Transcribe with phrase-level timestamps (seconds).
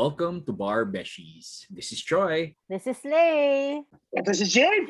[0.00, 1.68] Welcome to Bar Beshies.
[1.68, 2.56] This is Troy.
[2.72, 3.84] This is Lay.
[4.16, 4.88] Ito si JP!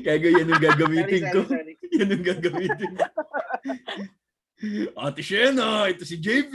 [0.00, 1.44] Kaya yan yung gagamitin ko.
[1.52, 2.00] sorry, sorry.
[2.00, 3.04] Yung gagamitin ko.
[5.04, 6.54] Ate Shena, ito si JP.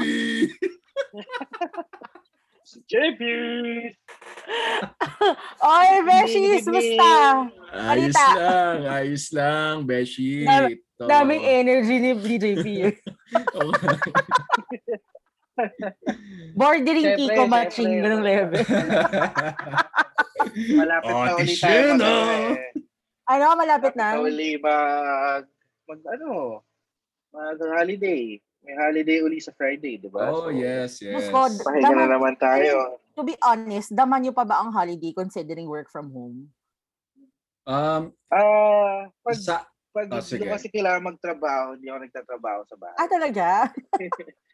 [2.66, 3.22] Si JP!
[5.70, 7.46] Oy, Beshies, musta?
[7.78, 8.26] Ayos Balita.
[8.34, 10.50] lang, ayos lang, Beshi.
[10.98, 12.66] Daming energy ni BJP.
[16.54, 18.04] Bordering Siyempre, Kiko Matching, siyempre.
[18.04, 18.62] ganung level.
[20.74, 22.12] Malapit na Ate ulit tayo mag, Shena!
[23.28, 24.22] Ano, malapit malapit na na?
[24.22, 25.44] uli mag,
[25.86, 26.62] mag ano,
[27.30, 28.40] mag holiday.
[28.60, 30.28] May holiday uli sa Friday, di ba?
[30.28, 31.14] oh, yes, yes.
[31.14, 31.52] Mas God.
[31.62, 32.98] Pahinga na Daman- naman tayo.
[33.14, 36.52] To be honest, daman nyo pa ba ang holiday considering work from home?
[37.64, 39.56] Um, Ah, pag, sa,
[39.92, 40.46] pag Oh, sige.
[40.46, 42.98] kasi kailangan magtrabaho, hindi ako nagtatrabaho sa bahay.
[42.98, 43.48] Ah, talaga?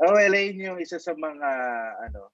[0.00, 1.48] Oh, well, yun yung isa sa mga
[2.08, 2.32] ano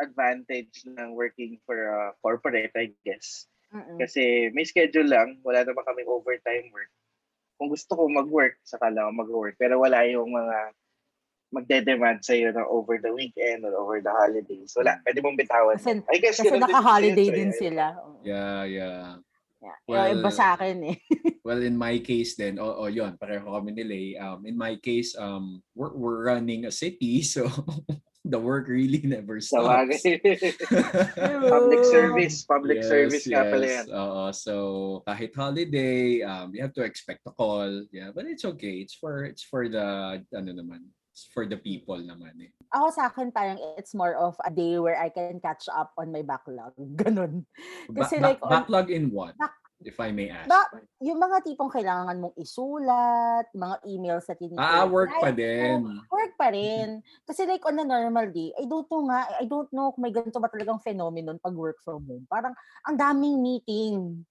[0.00, 3.44] advantage ng working for a corporate, I guess.
[3.72, 4.00] Mm-mm.
[4.00, 6.88] Kasi may schedule lang, wala naman kaming overtime work.
[7.60, 9.54] Kung gusto ko mag-work, saka lang ako mag-work.
[9.60, 10.72] Pero wala yung mga
[11.52, 14.72] magde-demand sa iyo ng over the weekend or over the holidays.
[14.72, 15.76] Wala, pwede mong bitawan.
[15.76, 17.84] Kasi- I guess Kasi naka-holiday sa'yo, din so, sila.
[18.24, 19.20] yeah, yeah.
[19.62, 19.78] Yeah.
[19.86, 20.98] Well- Yung iba sa akin eh.
[21.42, 24.06] Well, in my case then, oh, oh yun, pareho kami ni Lay.
[24.14, 27.50] Um, in my case, um, we're, we're running a city, so
[28.22, 30.06] the work really never stops.
[31.50, 33.86] public service, public Yes, service nga pala yan.
[33.90, 34.54] Oo, so
[35.02, 37.66] kahit holiday, um, you have to expect a call.
[37.90, 38.78] Yeah, but it's okay.
[38.78, 40.94] It's for it's for the ano naman.
[41.32, 42.50] For the people naman eh.
[42.72, 46.08] Ako sa akin parang it's more of a day where I can catch up on
[46.08, 46.72] my backlog.
[47.00, 47.44] Ganun.
[47.92, 49.36] Ba- Kasi ba- like on- backlog in what?
[49.36, 50.46] Back- if I may ask.
[50.46, 50.72] Ba-
[51.02, 54.62] yung mga tipong kailangan mong isulat, mga emails na tinitake.
[54.62, 56.00] ah, work pa din.
[56.06, 57.02] Work pa rin.
[57.26, 60.14] Kasi like on a normal day, I don't know nga, I don't know kung may
[60.14, 62.24] ganito ba talagang phenomenon pag work from home.
[62.30, 62.54] Parang
[62.86, 64.22] ang daming meeting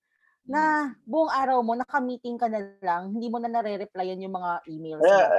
[0.52, 0.64] na
[1.04, 5.00] buong araw mo, naka-meeting ka na lang, hindi mo na nare-replyan yung mga emails.
[5.00, 5.08] mo.
[5.08, 5.32] Yeah,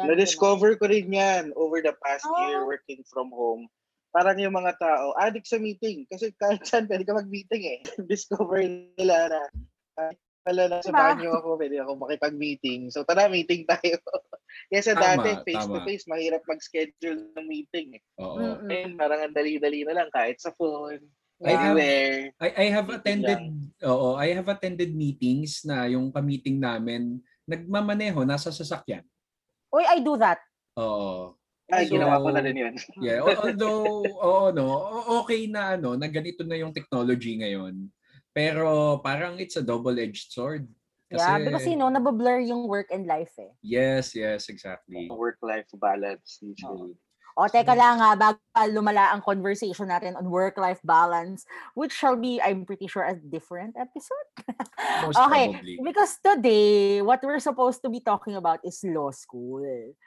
[0.00, 2.40] mo Na-discover ko rin yan over the past Ah.
[2.42, 3.68] year working from home.
[4.10, 6.08] Parang yung mga tao, addict sa meeting.
[6.08, 7.78] Kasi kahit saan pwede ka mag-meeting eh.
[8.10, 8.64] Discover
[8.96, 9.40] nila na,
[10.40, 11.02] pala na sa Diba?
[11.12, 12.88] banyo ako, pwede ako makipag-meeting.
[12.88, 13.98] So tara, meeting tayo.
[14.72, 15.44] Kasi Tama, dati, tama.
[15.44, 18.02] face-to-face, mahirap mag-schedule ng meeting eh.
[18.16, 18.62] Oo.
[18.64, 21.02] Ngayon, parang ang dali-dali na lang kahit sa phone,
[21.40, 21.48] na.
[21.48, 21.56] Yeah.
[21.60, 22.12] anywhere.
[22.40, 23.40] I, I have attended
[23.84, 29.04] oo, I have attended meetings na yung ka-meeting namin nagmamaneho nasa sasakyan.
[29.70, 30.40] Uy, I do that.
[30.80, 31.36] Oo.
[31.66, 32.74] Ay, So, ginawa ko na rin yun.
[33.02, 34.66] Yeah, al- although oo no,
[35.22, 37.90] okay na ano, na ganito na yung technology ngayon.
[38.30, 40.68] Pero parang it's a double-edged sword.
[41.06, 43.50] Kasi, yeah, because you know, nabablur yung work and life eh.
[43.62, 45.06] Yes, yes, exactly.
[45.08, 46.98] Work-life balance usually.
[47.36, 48.40] O, teka lang ha, bago
[48.72, 51.44] lumala ang conversation natin on work-life balance,
[51.76, 54.28] which shall be, I'm pretty sure, a different episode.
[55.06, 55.76] Okay, probably.
[55.84, 59.60] because today, what we're supposed to be talking about is law school.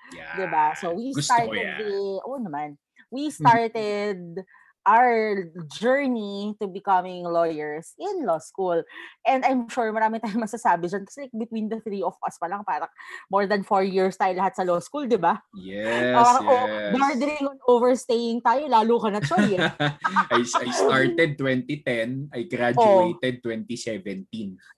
[0.09, 0.34] Yeah.
[0.34, 0.73] Diba?
[0.81, 1.78] So, we Gusto ko started yan.
[1.78, 1.94] the,
[2.25, 2.69] oh naman,
[3.13, 4.41] we started
[4.89, 8.81] our journey to becoming lawyers in law school.
[9.22, 12.50] And I'm sure marami tayong masasabi dyan kasi like between the three of us pa
[12.50, 12.89] lang parang
[13.29, 15.38] more than four years tayo lahat sa law school, di ba?
[15.53, 16.97] Yes, oh, yes.
[16.97, 19.61] bordering on overstaying tayo, lalo ka na, Choy.
[19.61, 19.69] eh.
[20.33, 24.25] I, I started 2010, I graduated 2017.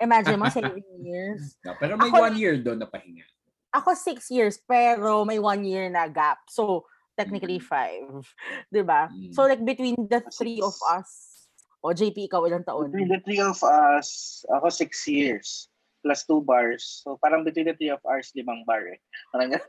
[0.04, 1.56] Imagine mo, seven years.
[1.64, 3.24] Na, pero may Ako- one year doon na pahinga.
[3.72, 6.44] Ako six years, pero may one year na gap.
[6.52, 6.91] So,
[7.22, 7.70] technically Mm.
[7.70, 8.10] five.
[8.74, 9.08] Di ba?
[9.14, 9.30] Mm.
[9.38, 11.46] So, like, between the three of us,
[11.86, 12.90] o JP, ikaw ilang taon?
[12.90, 15.70] Between the three of us, ako six years
[16.02, 17.06] plus two bars.
[17.06, 18.98] So parang between the three of us, limang bar eh.
[19.30, 19.54] Parang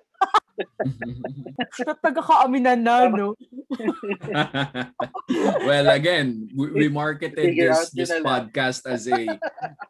[2.04, 3.34] nagkakaaminan na, no?
[5.68, 9.40] well, again, we, we marketed Figure this this podcast as a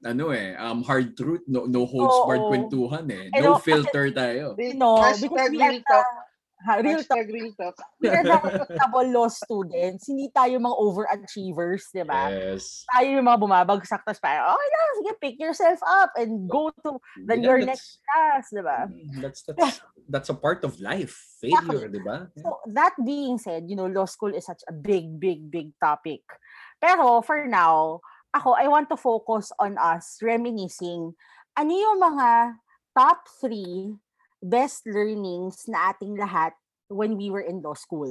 [0.06, 3.26] ano eh, um hard truth, no no holds barred kwentuhan eh.
[3.38, 4.54] No filter tayo.
[4.74, 6.06] No, because we talk.
[6.06, 6.31] Ha,
[6.82, 7.26] real talk.
[7.26, 7.76] Real talk.
[8.02, 10.06] We are the respectable law students.
[10.06, 12.30] Hindi tayo mga overachievers, di ba?
[12.30, 12.84] Yes.
[12.90, 16.98] Tayo yung mga bumabagsak, tapos parang, okay na, sige, pick yourself up and go to
[17.26, 18.86] the, Yeah, your next class, di ba?
[18.86, 19.78] Mm, That's that's
[20.10, 21.14] that's a part of life.
[21.42, 22.30] Failure, 'di ba?
[22.38, 26.22] So, that being said, you know, law school is such a big, big, big topic.
[26.78, 28.02] Pero for now,
[28.34, 31.14] ako, I want to focus on us reminiscing
[31.52, 32.56] ano yung mga
[32.96, 33.96] top three
[34.42, 36.52] best learnings na ating lahat
[36.90, 38.10] when we were in law school.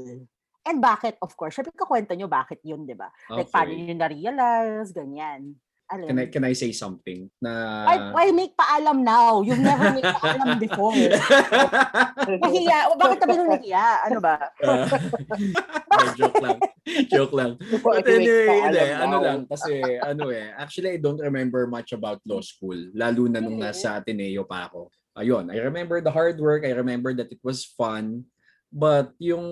[0.61, 3.11] And bakit, of course, syempre kakwento nyo bakit yun, di ba?
[3.29, 3.91] Like, paano Okay.
[3.91, 5.59] nyo na-realize, ganyan.
[5.91, 6.07] Alin?
[6.07, 7.51] can I can I say something na
[7.83, 9.43] Why, why make paalam now?
[9.43, 10.95] You've never made paalam before.
[10.95, 12.95] Nahiya.
[12.95, 13.87] Bakit ka ba nahiya?
[14.07, 14.39] Ano ba?
[15.91, 16.59] Ah, joke lang.
[17.11, 17.59] Joke lang.
[17.83, 22.23] But make anyway, hindi, ano lang, kasi ano eh, actually I don't remember much about
[22.23, 23.75] law school, lalo na nung Really?
[23.75, 24.87] nasa Ateneo pa ako.
[25.17, 28.23] Ayun, I remember the hard work, I remember that it was fun,
[28.71, 29.43] but yung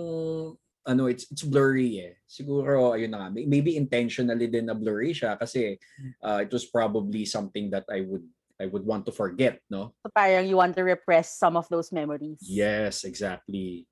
[0.88, 2.14] ano, it's it's blurry eh.
[2.24, 5.76] Siguro, ayun na nga, may- maybe intentionally din na blurry siya kasi
[6.24, 8.24] uh, it was probably something that I would
[8.60, 9.96] I would want to forget, no?
[10.04, 12.40] So parang you want to repress some of those memories.
[12.44, 13.84] Yes, exactly.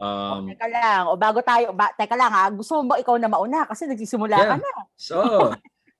[0.00, 0.08] O,
[0.40, 1.04] Um, teka lang.
[1.12, 3.68] O bago tayo, ba, teka lang ha, gusto mo ba ikaw na mauna?
[3.68, 4.64] Kasi nagsisimula ka Yeah.
[4.64, 4.72] na.
[4.96, 5.16] So,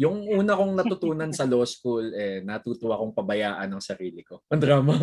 [0.02, 4.42] yung una kong natutunan sa law school, eh, natutuwa kong pabayaan ang sarili ko.
[4.50, 4.98] Ang drama.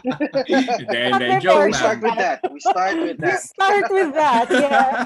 [0.00, 1.04] Hindi.
[1.12, 2.40] Not Joke We start with that.
[2.48, 3.40] We start with We that.
[3.44, 4.48] start with that.
[4.48, 5.04] Yeah.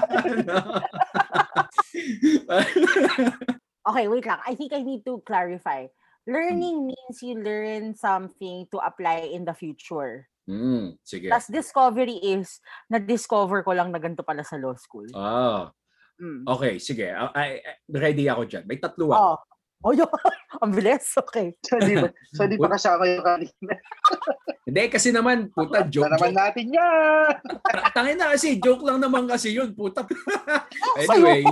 [3.85, 4.41] Okay, wait lang.
[4.41, 5.85] I think I need to clarify.
[6.25, 10.25] Learning means you learn something to apply in the future.
[10.49, 11.29] Hmm, sige.
[11.29, 12.57] Tapos discovery is,
[12.89, 15.05] na-discover ko lang na ganito pala sa law school.
[15.13, 15.69] Ah,
[16.15, 16.47] Mm.
[16.47, 17.11] okay, sige.
[17.11, 18.63] I, I- ready ako dyan.
[18.63, 19.31] May tatlo ako.
[19.35, 19.54] Oh.
[19.85, 20.09] Oh, yun.
[20.65, 21.13] Ang bilis.
[21.13, 21.53] Okay.
[21.61, 23.73] So, di ba, so, di pa kasama yung kanina.
[24.65, 26.41] Hindi, kasi naman, puta, joke, Na naman joke.
[26.41, 27.29] natin yan!
[27.93, 30.01] Tangin na kasi, joke lang naman kasi yun, puta.
[31.05, 31.45] anyway,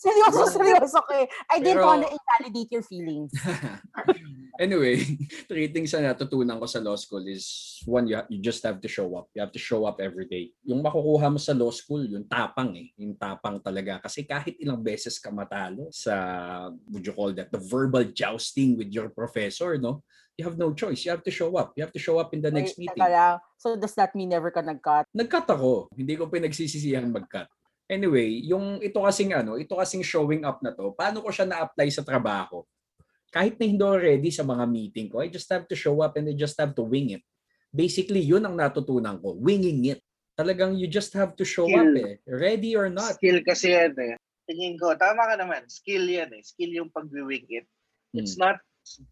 [0.00, 0.96] Seryoso, seryoso.
[1.04, 1.28] Okay.
[1.52, 3.34] I didn't Pero- want to invalidate your feelings.
[4.64, 5.02] anyway,
[5.44, 8.80] three things na natutunan ko sa law school is one, you, ha- you just have
[8.80, 9.28] to show up.
[9.36, 10.54] You have to show up every day.
[10.64, 12.94] Yung makukuha mo sa law school, yung tapang eh.
[12.96, 14.00] Yung tapang talaga.
[14.00, 16.14] Kasi kahit ilang beses ka matalo sa,
[16.88, 20.06] would you call that, the verbal jousting with your professor, no?
[20.38, 21.02] You have no choice.
[21.02, 21.74] You have to show up.
[21.74, 23.02] You have to show up in the next Wait, meeting.
[23.02, 23.42] lang.
[23.58, 25.10] So does that mean never ka nag-cut?
[25.10, 25.90] Nag-cut ako.
[25.90, 27.50] Hindi ko pinagsisisihan mag-cut.
[27.90, 31.90] Anyway, yung ito kasing ano, ito kasing showing up na to, paano ko siya na-apply
[31.90, 32.62] sa trabaho?
[33.34, 36.30] Kahit na hindi ready sa mga meeting ko, I just have to show up and
[36.30, 37.24] I just have to wing it.
[37.74, 40.00] Basically, yun ang natutunan ko, winging it.
[40.38, 41.98] Talagang you just have to show up Skill.
[41.98, 43.18] eh, ready or not.
[43.18, 44.14] Skill kasi yan eh.
[44.48, 45.68] Tingin ko, tama ka naman.
[45.68, 46.42] Skill yan eh.
[46.42, 47.68] Skill yung pag-wing it.
[48.16, 48.48] It's Hmm.
[48.48, 48.56] not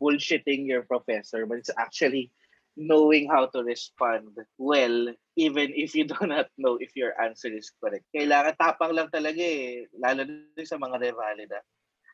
[0.01, 2.33] bullshitting your professor, but it's actually
[2.77, 7.73] knowing how to respond well, even if you do not know if your answer is
[7.81, 8.05] correct.
[8.17, 11.61] Kailangan tapang lang talaga eh, lalo na sa mga revalida.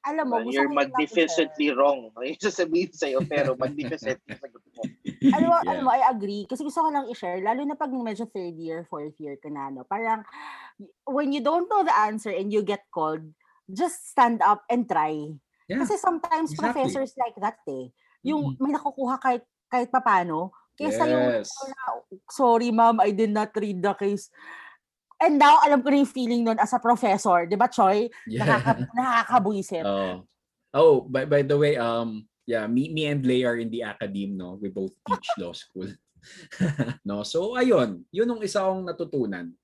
[0.02, 2.10] Alam mo, gusto You're magnificently wrong.
[2.26, 4.82] Yung sasabihin sa'yo, pero magnificently sagot mo.
[5.30, 5.70] alam mo, Yeah.
[5.70, 6.42] alam mo, I agree.
[6.50, 9.70] Kasi gusto ko lang i-share, lalo na pag medyo third year, fourth year ka na,
[9.70, 9.86] no?
[9.86, 10.26] Parang,
[11.06, 13.22] when you don't know the answer and you get called,
[13.70, 15.14] just stand up and try.
[15.70, 16.58] Yeah, Kasi sometimes exactly.
[16.58, 17.94] professors like that eh.
[18.26, 18.58] Yung Mhm.
[18.58, 21.48] may nakukuha kahit, kahit papano, kaysa yung, Yes.
[22.26, 24.28] sorry ma'am, I did not read the case.
[25.22, 27.46] And now, alam ko na yung feeling nun as a professor.
[27.46, 28.10] Di ba, Choi?
[28.26, 28.42] Yeah.
[28.42, 29.86] Nakaka, nakakabuisit.
[29.86, 30.26] Oh.
[30.74, 34.34] Oh, by, by the way, um, yeah, me, me and Lay are in the academe,
[34.34, 34.58] no?
[34.58, 35.86] We both teach law school.
[37.06, 37.22] no?
[37.22, 38.02] So, ayun.
[38.10, 39.54] Yun ang isa kong natutunan.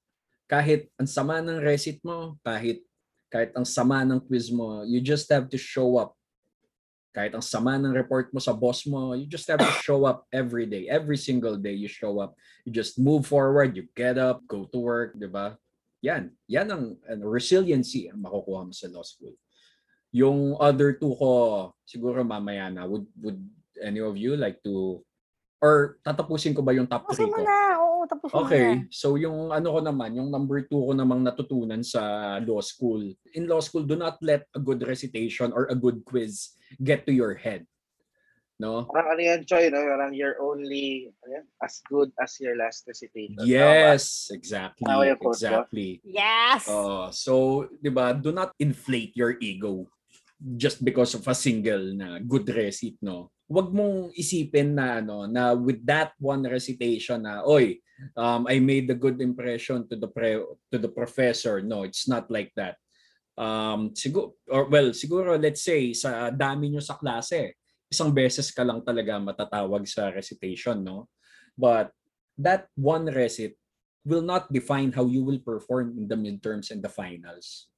[0.46, 2.86] Kahit ang sama ng recit mo, kahit
[3.28, 6.16] kahit ang sama ng quiz mo, you just have to show up.
[7.18, 10.30] Kahit ang sama ng report mo sa boss mo, you just have to show up
[10.30, 10.86] every day.
[10.86, 12.38] Every single day you show up.
[12.62, 15.58] You just move forward, you get up, go to work, di ba?
[16.06, 16.30] Yan.
[16.46, 19.34] Yan ang, ang resiliency ang makukuha mo sa law school.
[20.14, 22.86] Yung other two ko, siguro mamaya na.
[22.86, 23.42] Would, would
[23.82, 25.02] any of you like to,
[25.58, 27.42] or tatapusin ko ba yung top Tapusin 3 mo ko?
[27.42, 27.67] na.
[28.16, 28.88] Mo Okay, na.
[28.88, 33.04] so yung ano ko naman, yung number two ko namang natutunan sa law school.
[33.36, 37.12] In law school, do not let a good recitation or a good quiz get to
[37.12, 37.68] your head.
[38.58, 38.90] No?
[38.90, 39.78] Parang ano yan, Choy, no?
[39.86, 43.38] Parang you're only ano yan, as good as your last recitation.
[43.46, 44.82] Yes, exactly.
[44.82, 45.30] Ko.
[45.30, 46.02] Exactly.
[46.02, 46.66] Yes!
[46.66, 49.86] Uh, so, 'di ba, do not inflate your ego
[50.58, 53.30] just because of a single na good receipt, no?
[53.48, 57.80] Huwag mong isipin na ano na with that one recitation na oy,
[58.12, 61.64] um, I made a good impression to the pre- to the professor.
[61.64, 62.76] No, it's not like that.
[63.38, 67.56] Um, siguro or well, siguro let's say sa dami nyo sa klase,
[67.88, 71.08] isang beses ka lang talaga matatawag sa recitation, no?
[71.56, 71.90] But
[72.36, 73.56] that one recit
[74.04, 77.68] will not define how you will perform in the midterms and the finals.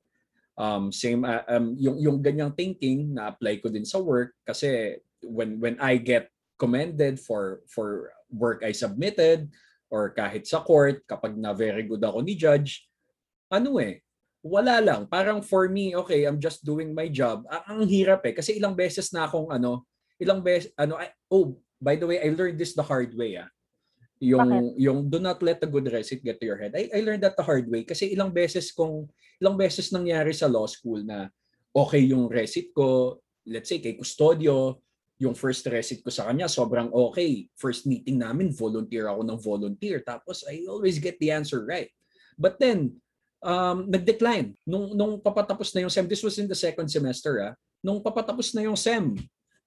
[0.61, 5.01] Um, same uh, um, yung yung ganyang thinking na apply ko din sa work kasi
[5.25, 6.29] when when I get
[6.61, 9.49] commended for for work I submitted
[9.91, 12.87] or kahit sa court kapag na very good ako ni judge
[13.51, 14.05] ano eh
[14.41, 15.05] wala lang.
[15.05, 17.45] Parang for me okay I'm just doing my job.
[17.49, 19.85] Ang, ang hirap eh kasi ilang beses na akong ano
[20.17, 23.49] ilang beses ano I, oh by the way I learned this the hard way ah.
[24.21, 26.77] Yung yung do not let the good receipt get to your head.
[26.77, 29.09] I, I learned that the hard way kasi ilang beses kong
[29.41, 31.33] ilang beses nangyari sa law school na
[31.73, 33.17] okay yung receipt ko,
[33.49, 34.83] let's say kay Custodio,
[35.21, 37.45] yung first recit ko sa kanya, sobrang okay.
[37.53, 40.01] First meeting namin, volunteer ako ng volunteer.
[40.01, 41.93] Tapos I always get the answer right.
[42.41, 42.97] But then,
[43.45, 44.57] um, nag-decline.
[44.65, 48.57] Nung, nung papatapos na yung SEM, this was in the second semester, ah, nung papatapos
[48.57, 49.13] na yung SEM,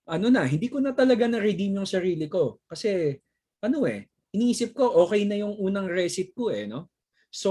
[0.09, 2.57] ano na, hindi ko na talaga na-redeem yung sarili ko.
[2.65, 3.13] Kasi,
[3.61, 6.89] ano eh, iniisip ko, okay na yung unang recit ko eh, no?
[7.29, 7.49] So,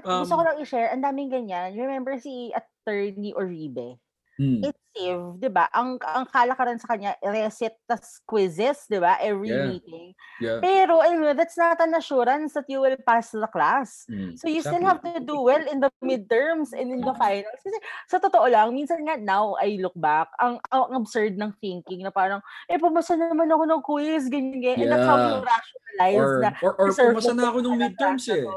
[0.00, 1.76] um, Gusto ko lang i-share, ang daming ganyan.
[1.76, 4.00] Remember si Attorney Oribe?
[4.38, 5.66] Hmm, It's Steve, 'di ba?
[5.74, 9.18] Ang ang kalakaran sa kanya, reset tas quizzes, 'di ba?
[9.20, 9.58] Every Yeah.
[9.58, 10.14] meeting.
[10.38, 10.64] yeah.
[10.64, 14.08] Pero anyway, that's not an assurance that you will pass the class.
[14.08, 14.88] hmm, So you still exactly.
[14.88, 17.60] have to do well in the midterms and in the finals.
[17.60, 17.76] Kasi
[18.08, 22.10] sa totoo lang, minsan nga now I look back, ang, ang absurd ng thinking na
[22.10, 24.88] parang, eh pumasa naman ako ng quiz, ganyan, ganyan.
[24.88, 25.44] And that's how you Yeah.
[25.44, 28.46] rationalize Or, na or, or pumasa na ako pala midterms eh.
[28.46, 28.54] to.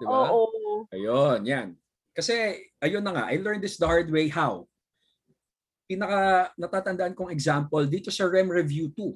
[0.00, 0.38] Di ba?
[0.38, 0.86] Oo.
[0.94, 1.68] Ayun, yan.
[2.14, 4.30] Kasi, ayun na nga, I learned this the hard way.
[4.30, 4.69] How?
[5.90, 9.10] Pinaka natatandaan kong example dito sa REM Review 2.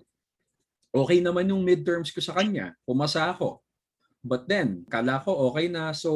[0.91, 2.75] Okay naman yung midterms ko sa kanya.
[2.83, 3.63] Pumasa ako.
[4.19, 5.95] But then, kala ko okay na.
[5.95, 6.11] So,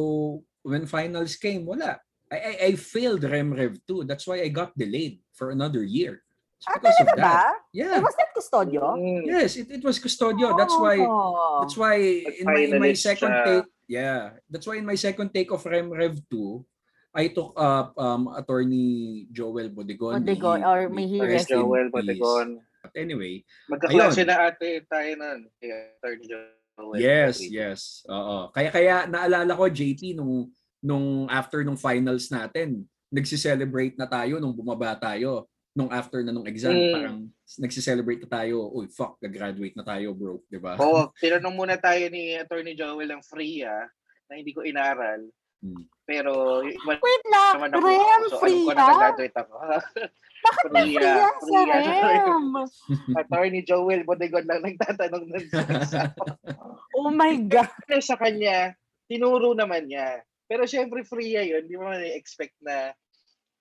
[0.66, 2.02] when finals came, wala.
[2.26, 4.02] I, I, I failed REM Rev 2.
[4.02, 6.26] That's why I got delayed for another year.
[6.58, 7.22] It's Ah, because of talaga ba?
[7.22, 7.54] that.
[7.70, 8.02] Yeah.
[8.02, 8.98] was that custodio?
[8.98, 9.22] Mm.
[9.30, 10.58] Yes, it, it was custodio.
[10.58, 11.62] That's why Oh.
[11.62, 11.94] That's why
[12.34, 15.86] in my, in my second take, yeah, that's why in my second take of Rem
[15.94, 16.66] Rev 2,
[17.14, 20.20] I took up um, attorney Joel Bodegon.
[20.20, 21.94] Bodegon, or may he Yes, rest in Joel peace.
[21.94, 22.48] Bodegon.
[22.84, 25.48] But anyway, Magkaklase na ate tayo nun.
[25.58, 26.94] Kaya Attorney Joel.
[27.00, 27.50] yes, Bodegon.
[27.50, 27.80] yes.
[28.06, 28.52] Oo.
[28.52, 34.54] Kaya kaya naalala ko JP nung nung after nung finals natin, nagsi-celebrate na tayo nung
[34.54, 35.48] bumaba tayo.
[35.74, 36.90] Nung after na nung exam, Mm.
[36.92, 37.18] parang
[37.58, 38.66] nagsi-celebrate na tayo.
[38.70, 40.38] Uy, fuck, nag-graduate na tayo, bro.
[40.46, 40.76] 'Di ba?
[40.78, 43.86] Oo, tinanong muna tayo ni Attorney Joel ng free ah,
[44.28, 45.24] na hindi ko inaral.
[45.58, 45.84] Hmm.
[46.08, 47.84] Pero Wait lang, naman ako.
[47.84, 48.78] Rem, so, free alam ko ka?
[48.78, 49.54] na nag-graduate ako.
[50.46, 51.66] Bakit may Free, free ah, sa ah.
[51.68, 52.46] Rem?
[53.20, 56.10] Attorney Joel Bodegon lang nagtatanong nun sa exam.
[56.98, 57.70] Oh my God.
[57.86, 58.74] Pero sa kanya,
[59.06, 60.26] tinuro naman niya.
[60.50, 62.90] Pero syempre free yun, hindi mo man expect na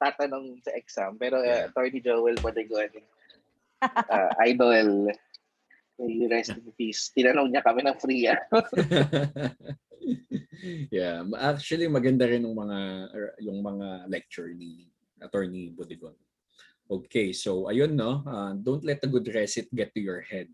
[0.01, 1.17] tatanong sa exam.
[1.21, 1.69] Pero uh.
[1.69, 2.89] Attorney Joel Bodegon,
[3.83, 5.11] uh, idol,
[5.97, 7.13] may rest in peace.
[7.13, 8.41] Tinanong niya kami ng free ah.
[10.91, 12.79] Yeah, actually maganda rin yung mga
[13.43, 14.89] yung mga lecture ni
[15.21, 16.15] Attorney Bodigon.
[16.87, 20.47] Okay, so ayun no, uh, don't let a good recit get to your head.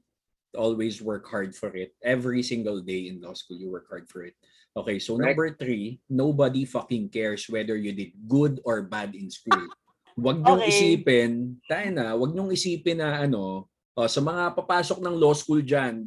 [0.54, 1.94] Always work hard for it.
[2.02, 4.38] Every single day in law school, you work hard for it.
[4.74, 5.30] Okay, so Correct.
[5.30, 9.62] number three, nobody fucking cares whether you did good or bad in school.
[10.18, 10.70] Wag niyong Okay.
[10.70, 15.62] isipin, tayo na, wag niyong isipin na ano, oh, sa mga papasok ng law school
[15.62, 16.06] diyan,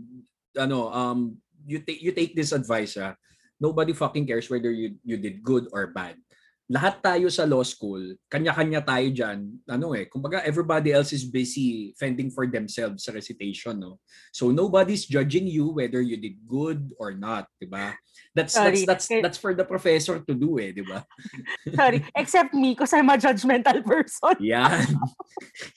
[0.59, 3.18] ano, um you take you take this advice ah.
[3.56, 6.20] Nobody fucking cares whether you you did good or bad.
[6.66, 9.38] Lahat tayo sa law school, kanya-kanya tayo diyan.
[9.70, 14.02] Ano eh, kumbaga everybody else is busy fending for themselves sa recitation, no.
[14.35, 17.94] So nobody's judging you whether you did good or not, 'di ba?
[18.35, 18.82] That's Sorry.
[18.82, 21.06] that's that's that's for the professor to do eh, 'di ba?
[21.78, 22.02] Sorry.
[22.18, 24.35] Except me, because I'm a judgmental person.
[24.42, 24.82] Yan.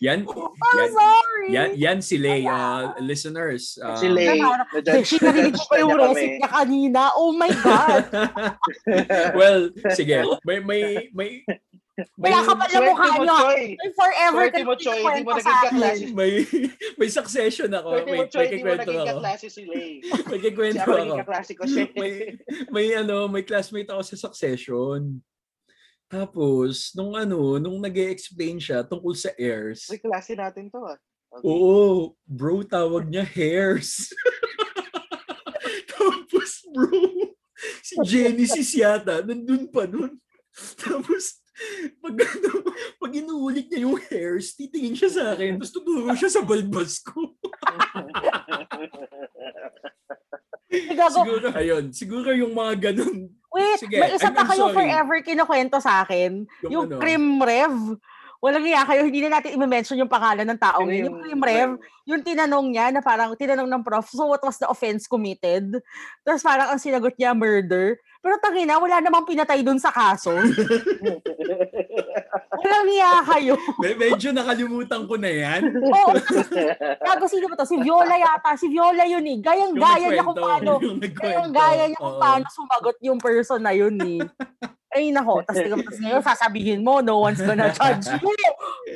[0.02, 0.20] yan.
[0.26, 1.48] I'm yan, sorry.
[1.54, 3.78] yan, yan si Lay, uh, listeners.
[3.78, 4.42] um, Si Lay,
[4.90, 7.02] Beshi, narinig ko pa yung receipt niya kanina.
[7.14, 8.04] Oh my God.
[9.40, 10.26] well, sige.
[10.44, 11.32] May may may may,
[12.16, 13.08] Wala ka pala mukha.
[13.28, 13.64] Choy.
[13.76, 15.02] Ay, Forever ka mo, Choy.
[15.04, 16.06] Hindi mo naging kaklase.
[16.16, 16.32] may
[16.96, 17.90] may succession ako.
[17.92, 18.40] Swerte mo, Choy.
[18.40, 19.92] may Hindi mo naging kaklase si Lay.
[20.30, 21.86] May kikwento ako kaklase ko siya.
[21.96, 22.12] May
[22.72, 25.20] may ano, may classmate ako sa succession.
[26.10, 30.98] Tapos, nung ano, nung nag explain siya tungkol sa heirs, Uy, klase natin to ah.
[31.30, 31.46] Okay.
[31.46, 34.10] Oo, bro, tawag niya hairs.
[35.94, 36.98] Tapos, bro,
[37.86, 40.18] si Genesis yata, nandun pa nun.
[40.82, 41.40] Tapos,
[42.00, 42.50] pag, ano,
[42.98, 47.36] pag inuulit niya yung hairs, titingin siya sa akin, tapos tuturo siya sa balbas ko.
[51.10, 53.26] Siguro, ayun, siguro yung mga ganun.
[53.50, 54.76] wait, Sige, may isa I'm- pa I'm sorry.
[54.78, 56.46] forever kinukwento sa akin.
[56.62, 57.02] Yung Yung, ano.
[57.02, 57.98] Cream Rev.
[58.40, 61.12] Walang iya kayo, hindi na natin i-mention yung pangalan ng taong yun.
[61.12, 61.72] Yung Cream Rev,
[62.08, 65.68] yung tinanong niya na parang tinanong ng prof, so what was the offense committed?
[66.24, 68.00] Tapos parang ang sinagot niya, murder.
[68.24, 70.32] Pero tangina, wala namang pinatay dun sa kaso.
[72.60, 73.56] Walang iya kayo.
[73.80, 75.72] Med- medyo nakalimutan ko na yan.
[75.76, 76.12] Oo,
[77.00, 77.68] gago sino ba to?
[77.68, 78.60] Si Viola yata.
[78.60, 79.40] Si Viola yun eh.
[79.40, 80.72] Gayang-gaya niya kung paano.
[80.84, 81.00] Yung.
[81.00, 84.20] Gayang-gaya niya kung paano sumagot yung person na yun eh.
[84.90, 88.34] Ay nako, tapos tapos ngayon sasabihin mo, no one's gonna judge you.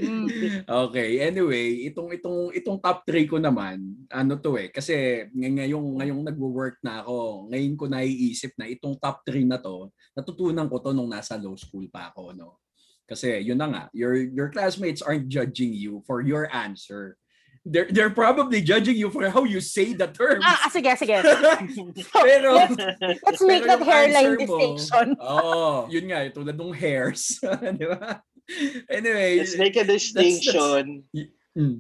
[0.02, 0.26] Mm.
[0.66, 6.02] Okay, anyway, itong itong itong top 3 ko naman, ano to eh, kasi ngay- ngayong
[6.02, 10.82] ngayong nagwo-work na ako, ngayon ko naiisip na itong top 3 na to, natutunan ko
[10.82, 12.58] to nung nasa law school pa ako, no.
[13.06, 17.22] Kasi yun na nga, your your classmates aren't judging you for your answer.
[17.64, 20.44] They're they're probably judging you for how you say the terms.
[20.44, 21.16] Ah, ah, sige, sige.
[22.12, 25.16] Pero Let's make pero that hairline mo, distinction.
[25.16, 27.40] Oo, yun nga, eh, tulad ng hairs.
[27.80, 28.20] Di ba?
[28.92, 31.08] Anyway, Let's make a distinction.
[31.56, 31.78] mm,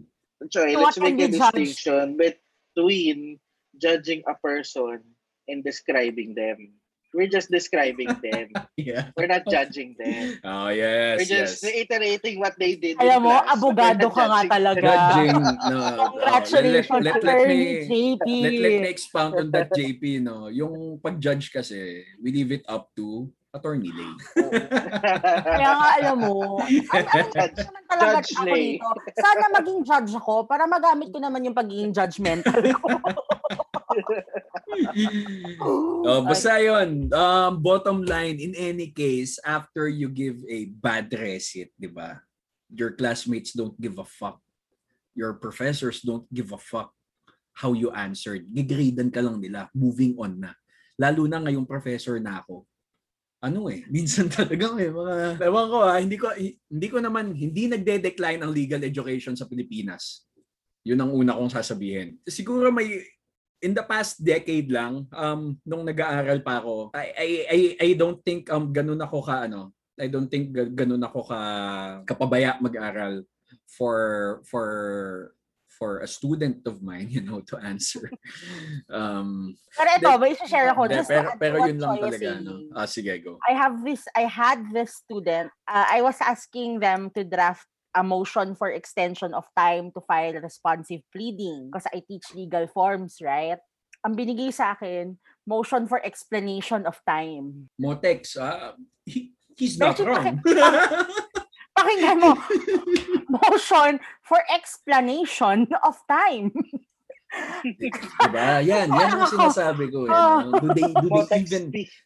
[0.55, 3.43] Sorry, let's make a distinction between
[3.75, 5.03] judging a person
[5.51, 6.79] and describing them.
[7.13, 8.49] We're just describing them.
[8.77, 9.13] yeah.
[9.13, 10.41] We're not judging them.
[10.41, 11.69] Oh, yes, We're just yes.
[11.69, 12.97] reiterating what they did.
[12.97, 14.81] Alam mo, class, abogado ka nga talaga.
[14.81, 15.37] Judging,
[15.69, 15.79] no.
[16.17, 18.25] Congratulations, oh, let, let, let, me, JP.
[18.25, 20.49] let, let me expound on that, JP, no.
[20.49, 24.17] Yung pag-judge kasi, we leave it up to attorney Lane.
[25.45, 28.65] Kaya nga alam mo, ang, ang Judge- naman talaga Judge ako Lay.
[28.81, 28.87] dito.
[29.13, 32.97] Sana maging judge ako para magamit ko naman yung pagiging judgmental ko.
[36.07, 37.09] oh, basta yun.
[37.13, 42.21] Um, bottom line, in any case, after you give a bad receipt, di ba?
[42.73, 44.41] Your classmates don't give a fuck.
[45.13, 46.89] Your professors don't give a fuck
[47.53, 48.49] how you answered.
[48.49, 49.69] Gigradean ka lang nila.
[49.77, 50.51] Moving on na.
[50.97, 52.65] Lalo na ngayong professor na ako.
[53.43, 57.69] Ano eh, minsan talaga eh, mga, ewan ko ah, hindi ko, hindi ko naman, hindi
[57.69, 60.25] nagde-decline ang legal education sa Pilipinas.
[60.83, 62.19] Yun ang una kong sasabihin.
[62.27, 63.03] Siguro may
[63.63, 68.19] in the past decade lang um nung nag-aaral pa ako I I I, I don't
[68.21, 71.39] think um ganun ako ka ano I don't think ga- ganun ako ka
[72.03, 73.23] kapabaya mag-aral
[73.71, 73.97] for
[74.45, 74.67] for
[75.73, 78.05] for a student of mine you know to answer
[78.93, 80.85] um Pero ito, may share ako.
[80.85, 82.45] de- Just pero, pero yun lang talaga saying.
[82.45, 86.77] no ah sige go I have this, I had this student, uh, I was asking
[86.79, 87.65] them to draft
[87.95, 93.21] a motion for extension of time to file responsive pleading because I teach legal forms,
[93.21, 93.57] right?
[94.03, 95.15] Ang binigay sa akin,
[95.47, 97.69] motion for explanation of time.
[97.79, 100.41] Motex ah he, he's not Medyo wrong
[101.77, 102.37] Pakinggan mo,
[103.41, 106.53] motion for explanation of time.
[107.81, 110.53] diba yan yan ang sinasabi ko eh, no?
[110.53, 111.63] do they do they Motex even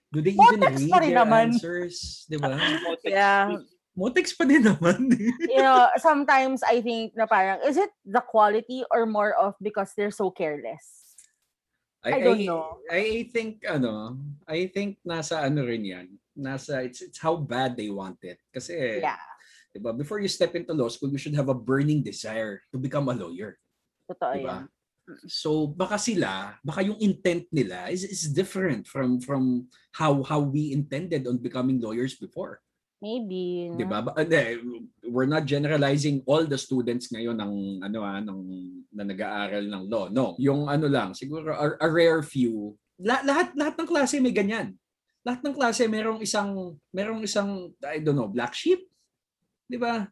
[0.08, 1.46] do they even Motex read their naman.
[1.52, 3.60] answers diba Motex Yeah.
[3.98, 5.10] Motex pa din naman
[5.50, 9.98] you know, sometimes I think na parang, is it the quality or more of because
[9.98, 11.18] they're so careless?
[12.06, 12.78] I don't know.
[12.88, 14.16] I think ano,
[14.48, 16.08] I think nasa ano rin 'yan.
[16.38, 18.38] Nasa it's it's how bad they want it.
[18.54, 19.20] Kasi Yeah,
[19.74, 22.78] 'di ba, before you step into law school, you should have a burning desire to
[22.78, 23.58] become a lawyer,
[24.08, 24.64] totoo 'di ba?
[24.64, 24.66] yan.
[25.26, 30.72] So baka sila, baka yung intent nila is is different from from how how we
[30.76, 32.62] intended on becoming lawyers before.
[32.98, 33.70] Maybe.
[33.78, 34.02] 'Di ba?
[34.02, 34.58] Ba- hindi,
[35.08, 37.54] We're not generalizing all the students ngayon ng
[37.86, 38.40] ano ah ng
[38.92, 40.10] na nag-aaral ng law.
[40.10, 42.74] No, yung ano lang, siguro a, a rare few.
[42.98, 44.74] La- lahat lahat ng klase may ganyan.
[45.22, 48.82] Lahat ng klase merong isang merong isang I don't know, black sheep.
[49.70, 50.10] 'Di ba?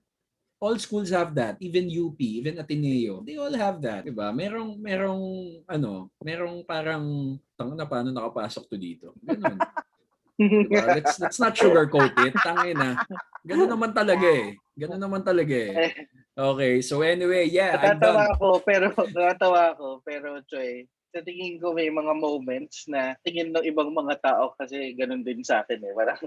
[0.62, 3.26] All schools have that, even UP, even Ateneo.
[3.26, 4.30] They all have that, 'di ba?
[4.30, 5.24] Merong merong
[5.66, 9.08] ano, merong parang tanga na paano nakapasok to dito.
[9.26, 9.58] Ganun.
[10.68, 11.00] Diba?
[11.00, 12.36] Let's, let's not sugarcoat it.
[12.36, 13.00] Tangin na.
[13.42, 14.60] Ganun naman talaga eh.
[14.74, 15.72] Ganun naman talaga eh.
[16.34, 18.34] Okay, so anyway, yeah, I'm Natatawa done.
[18.36, 23.64] ako, pero natatawa ako, pero Choy, sa tingin ko may mga moments na tingin ng
[23.64, 25.96] ibang mga tao kasi ganun din sa akin eh.
[25.96, 26.20] Parang,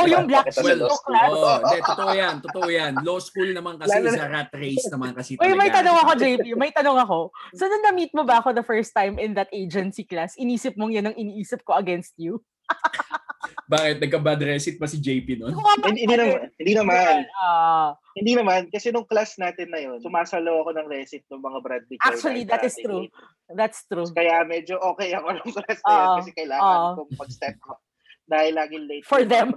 [0.00, 1.12] Oh, yung black sa sheep of school?
[1.12, 1.28] class.
[1.28, 2.92] Oh, hindi, totoo yan, totoo yan.
[3.04, 5.98] Law school naman kasi Lalo is na- a rat race naman kasi Uy, may tanong
[5.98, 6.44] ako, JP.
[6.56, 7.18] May tanong ako.
[7.52, 10.96] So, nung na-meet mo ba ako the first time in that agency class, inisip mong
[10.96, 12.40] yan ang iniisip ko against you?
[13.66, 13.96] Bakit?
[13.98, 15.54] Nagka-bad receipt pa si JP nun?
[15.82, 17.14] Hindi, hindi naman, hindi naman.
[17.34, 21.58] Ah, Hindi naman, kasi nung class natin na yun, sumasalo ako ng receipt ng mga
[21.60, 23.10] Bradley Actually, that is true.
[23.52, 24.06] that's true.
[24.14, 26.90] Kaya medyo okay ako nung class na yun Oo, kasi kailangan oo.
[26.94, 27.82] ko mag-step up
[28.26, 29.06] dahil laging late.
[29.06, 29.54] For them.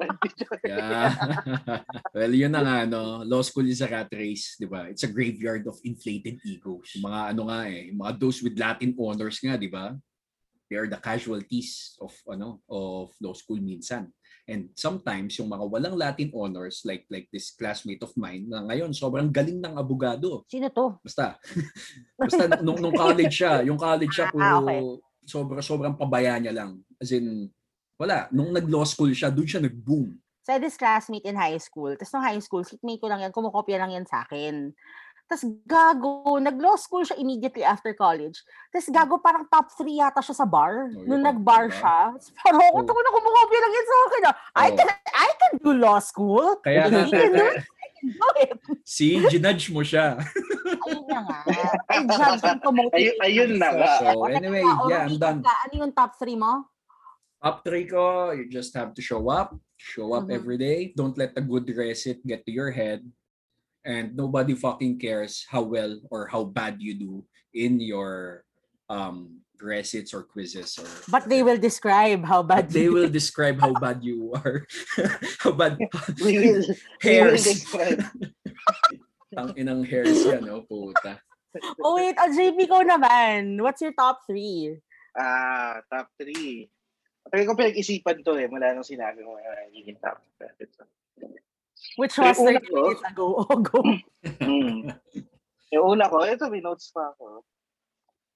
[0.62, 1.10] Yeah.
[2.16, 3.26] well, yun na nga, no?
[3.26, 4.86] Law school is a rat race, di ba?
[4.94, 6.94] It's a graveyard of inflated egos.
[6.94, 9.98] Yung mga ano nga eh, mga those with Latin honors nga, di ba?
[10.70, 14.14] They are the casualties of ano of law school minsan.
[14.50, 18.94] And sometimes yung mga walang Latin honors like like this classmate of mine na ngayon
[18.94, 20.46] sobrang galing ng abogado.
[20.46, 21.02] Sino to?
[21.02, 21.38] Basta
[22.22, 24.82] basta nung, nung college siya, yung college siya puro Ah, okay.
[25.26, 26.82] sobra sobrang pabaya niya lang.
[27.02, 27.50] As in
[28.00, 30.16] wala, nung nag-law school siya, doon siya nag-boom.
[30.48, 31.94] Sa this classmate in high school.
[32.00, 34.72] Tapos nung high school, seatmate ko lang yan, kumukopya lang yan sa akin.
[35.30, 38.42] Tapos gago, nag-law school siya immediately after college.
[38.74, 40.90] Tapos gago, parang top 3 yata siya sa bar.
[40.90, 41.78] Oh, nung nag-bar diba?
[41.78, 41.98] siya.
[42.42, 42.98] Parang ako, Oh.
[42.98, 44.22] na kumukopya lang yan sa akin.
[44.26, 44.36] ah.
[44.58, 44.74] I, Oh.
[44.74, 46.58] can, I can do law school.
[46.66, 47.62] Kaya He can do it.
[47.62, 48.50] I can do it.
[48.82, 50.18] si ginudge mo siya.
[50.18, 51.38] Ayun na nga.
[51.94, 53.90] I judge to motivate Ayun, ayun na nga.
[54.02, 55.46] So, anyway, yeah, I'm done.
[55.46, 56.66] ka, Ano yung top 3 mo?
[57.40, 59.54] Top three ko, you just have to show up.
[59.80, 60.36] Show up Mhm.
[60.36, 60.92] every day.
[60.92, 63.00] Don't let the good recit get to your head.
[63.86, 67.14] And nobody fucking cares how well or how bad you do
[67.56, 68.44] in your
[68.92, 73.60] um recits or quizzes or But they will describe how bad they you- will describe
[73.60, 74.68] how bad you are.
[75.44, 75.80] how bad
[76.24, 77.44] We will, we will hairs.
[79.36, 81.22] Ang inang hairs yan, oh, puta.
[81.82, 83.62] Oh wait, oh, JP ko naman.
[83.62, 84.78] What's your top three?
[85.18, 86.70] Ah, top 3.
[87.30, 90.56] Tagal ko pinag-isipan to eh, mula nung sinabi mo na nagiging top 3.
[91.96, 92.76] Which was una 30 ko.
[92.76, 93.28] minutes ago.
[93.50, 93.80] Oh, go.
[94.42, 94.92] Mm.
[95.70, 97.44] Yung una ko, ito may notes pa ako.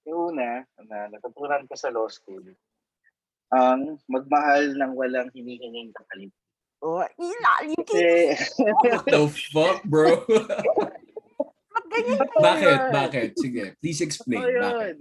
[0.06, 2.44] Yung una, na natutunan ko sa law school,
[3.50, 6.34] ang magmahal ng walang hinihinging kapalit.
[6.84, 7.80] Oh, ilalim.
[7.96, 10.20] Eh, What the fuck, bro?
[11.74, 12.80] Ba't ganyan bakit?
[12.92, 13.30] Bakit?
[13.40, 14.44] Sige, please explain.
[14.44, 14.96] oh, Bakit?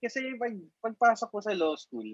[0.00, 2.08] Kasi pag, pagpasok ko sa law school,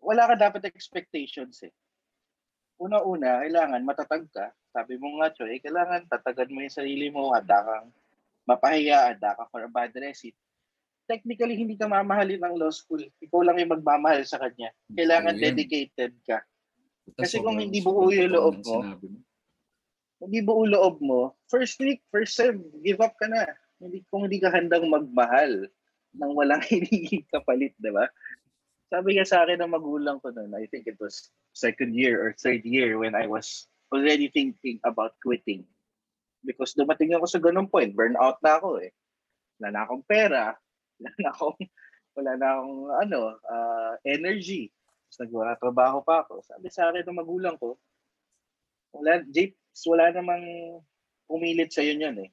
[0.00, 1.74] wala ka dapat expectations eh.
[2.76, 4.52] Una-una, kailangan matatag ka.
[4.72, 7.88] Sabi mo nga, Choy, kailangan tatagan mo yung sarili mo, handa kang
[8.44, 10.36] mapahiya, handa ka for a bad receipt.
[11.06, 13.00] Technically, hindi ka mamahalin ng law school.
[13.22, 14.74] Ikaw lang yung magmamahal sa kanya.
[14.90, 15.42] Kailangan yan.
[15.54, 16.42] dedicated ka.
[17.14, 18.78] Kasi kung hindi buo yung loob mo,
[20.18, 23.46] hindi buo loob mo, first week, first sem, give up ka na.
[23.78, 25.70] Hindi, kung hindi ka handang magmahal
[26.16, 28.10] nang walang hinihing kapalit, di ba?
[28.86, 32.30] Sabi nga sa akin ng magulang ko noon, I think it was second year or
[32.38, 35.66] third year when I was already thinking about quitting.
[36.46, 38.94] Because dumating ako sa ganung point, burnout na ako eh.
[39.58, 40.54] Wala na akong pera,
[41.02, 41.58] wala na akong,
[42.14, 43.20] wala na akong ano,
[43.50, 44.70] ah, energy.
[45.10, 46.46] Tapos nagtrabaho pa ako.
[46.46, 47.74] Sabi sa akin ng magulang ko,
[48.94, 50.46] wala, Japes, wala namang
[51.26, 52.30] pumilit sa'yo yun eh.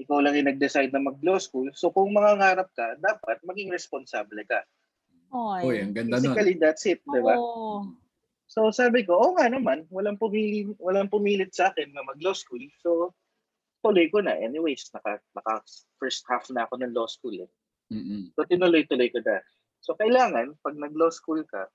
[0.00, 1.68] Ikaw lang yung nag-decide na mag-law school.
[1.76, 4.64] So kung mangangarap ka, dapat maging responsable ka.
[5.34, 5.60] Oy.
[5.66, 6.30] Uy, ang ganda nun.
[6.30, 7.34] Basically, that's it, di ba?
[7.34, 7.90] Oo.
[8.46, 12.62] So sabi ko, oo nga naman, walang pumili, walang pumilit sa akin na mag-law school.
[12.78, 13.10] So
[13.82, 14.38] tuloy ko na.
[14.38, 15.66] Anyways, naka, naka
[15.98, 17.50] first half na ako ng law school eh.
[17.90, 18.30] Mm-mm.
[18.38, 19.42] So tinuloy-tuloy ko na.
[19.82, 21.66] So kailangan, pag nag-law school ka,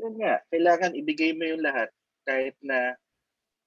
[0.00, 1.92] yun nga, kailangan ibigay mo yung lahat
[2.24, 2.96] kahit na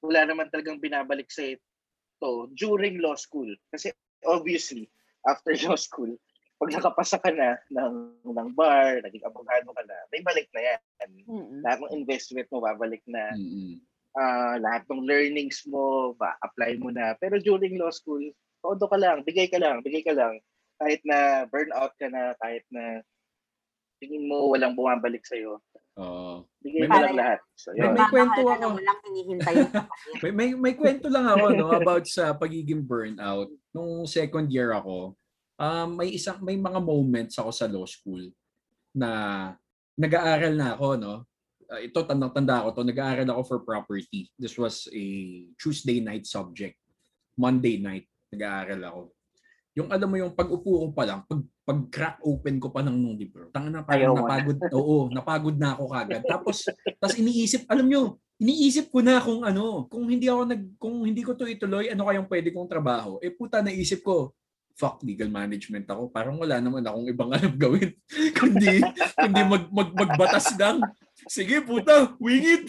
[0.02, 3.48] wala naman talagang binabalik sa ito during law school.
[3.70, 3.94] Kasi
[4.26, 4.90] obviously,
[5.30, 6.18] after law school,
[6.56, 10.82] pag nakapasa ka na ng, ng bar, naging abogado ka na, may balik na yan.
[11.28, 11.60] Mm-mm.
[11.60, 13.36] Lahat ng investment mo, babalik na.
[13.36, 13.84] Mm-mm.
[14.16, 17.12] Ah, lahat ng learnings mo, ba-apply mo na.
[17.20, 18.24] Pero during law school,
[18.64, 20.40] todo ka lang, bigay ka lang, bigay ka lang.
[20.80, 23.04] Kahit na burnout ka na, kahit na
[24.00, 25.60] tingin mo walang bumabalik sa'yo,
[26.00, 26.48] Oo.
[26.64, 27.40] bigay mo lang lahat.
[27.60, 28.00] So, May- yun.
[28.00, 28.56] may kwento ako.
[28.56, 29.56] na walang hinihintay.
[30.24, 33.52] May, may, may kwento lang ako no, about sa pagiging burnout.
[33.76, 35.20] Nung second year ako,
[35.60, 38.24] um, may isang may mga moments ako sa law school
[38.96, 39.10] na
[39.96, 41.16] nag-aaral na ako, no?
[41.66, 44.30] Uh, ito, tandang-tanda ako to, nag-aaral ako for property.
[44.38, 45.06] This was a
[45.58, 46.78] Tuesday night subject.
[47.36, 49.02] Monday night, nag-aaral ako.
[49.76, 52.96] Yung alam mo yung pag-upo ko pa lang, pag, pag crack open ko pa ng
[52.96, 54.22] nung libro, tanga na Ayaw parang na.
[54.24, 56.24] napagod, oo, napagod na ako kagad.
[56.24, 56.58] Tapos,
[56.96, 61.22] tapos iniisip, alam nyo, iniisip ko na kung ano, kung hindi ako nag kung hindi
[61.28, 63.20] ko to ituloy, ano kayang pwede kong trabaho?
[63.20, 64.32] Eh puta naisip ko,
[64.76, 66.12] fuck legal management ako.
[66.12, 67.96] Parang wala naman akong ibang alam gawin.
[68.36, 68.84] kundi
[69.16, 70.84] kundi mag, mag magbatas lang.
[71.32, 72.68] Sige puta, wing it.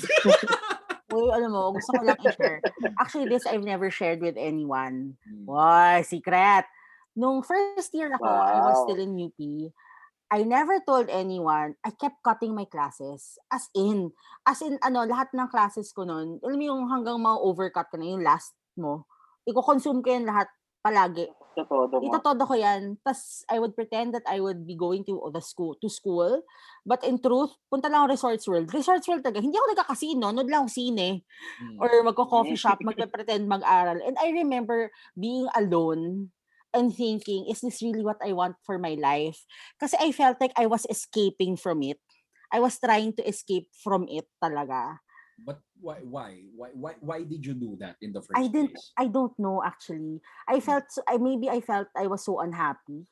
[1.14, 2.59] Uy, alam mo, gusto ko lang i-share.
[2.99, 5.14] Actually, this I've never shared with anyone.
[5.23, 5.47] Hmm.
[5.47, 6.66] Wow, secret.
[7.14, 8.85] Nung first year ako, I was Wow.
[8.90, 9.38] still in UP.
[10.27, 11.79] I never told anyone.
[11.87, 13.38] I kept cutting my classes.
[13.47, 14.11] As in,
[14.42, 18.11] as in, ano, lahat ng classes ko nun, alam mo yung hanggang ma-overcut ka na,
[18.11, 19.07] yung last mo,
[19.47, 20.51] i-consume ko yan lahat
[20.83, 21.31] palagi.
[21.57, 22.12] Totoo mo.
[22.12, 23.01] Itotodo ko yan.
[23.01, 26.45] Tapos, I would pretend that I would be going to the school, to school.
[26.85, 28.69] But in truth, punta lang ako Resorts World.
[28.69, 29.40] Resorts World talaga.
[29.40, 30.37] Hindi ako nagka-casino.
[30.37, 31.25] Nood lang ako sine.
[31.57, 31.81] Hmm.
[31.81, 34.05] Or magko-coffee shop, magpe-pretend mag-aral.
[34.05, 36.29] And I remember being alone
[36.77, 39.40] and thinking, is this really what I want for my life?
[39.81, 41.97] Kasi I felt like I was escaping from it.
[42.53, 45.01] I was trying to escape from it talaga.
[45.37, 48.72] But why why why why why did you do that in the first I didn't
[48.72, 48.92] place?
[48.96, 50.25] I don't know actually.
[50.49, 53.05] I felt so- I maybe I felt I was so unhappy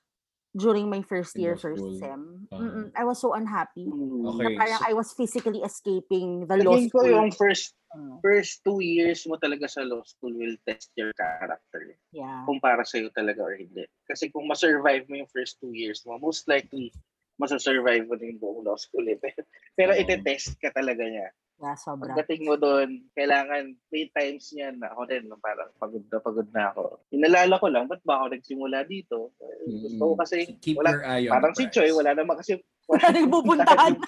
[0.56, 1.98] during my first In year first school.
[2.00, 2.48] sem.
[2.48, 3.84] Mm-mm, I was so unhappy.
[3.90, 4.56] Okay.
[4.56, 7.10] Na parang so- I was physically escaping the law ko school.
[7.12, 11.94] yung first Mm, first two years mo talaga sa law school will test your character.
[12.10, 12.42] yeah.
[12.42, 13.86] Kung para sa'yo talaga or hindi.
[14.02, 16.90] Kasi kung ma-survive mo yung first two years mo, most likely,
[17.38, 19.06] masasurvive mo din yung buong law school.
[19.06, 19.14] Eh.
[19.22, 19.46] Pero,
[19.78, 20.00] pero Oo.
[20.02, 21.30] ite-test ka talaga niya.
[21.54, 22.10] Yeah, sobra.
[22.10, 26.48] Pagdating mo doon, kailangan may times niyan na ako din, no, parang pagod na pagod
[26.50, 26.98] na ako.
[27.14, 29.32] Inalala ko lang, ba't ba ako nagsimula dito?
[29.38, 32.36] Eh, Gusto ko kasi, keep wala, your eye on parang the si Choi, wala naman
[32.36, 33.96] kasi Wala nang pupuntahan.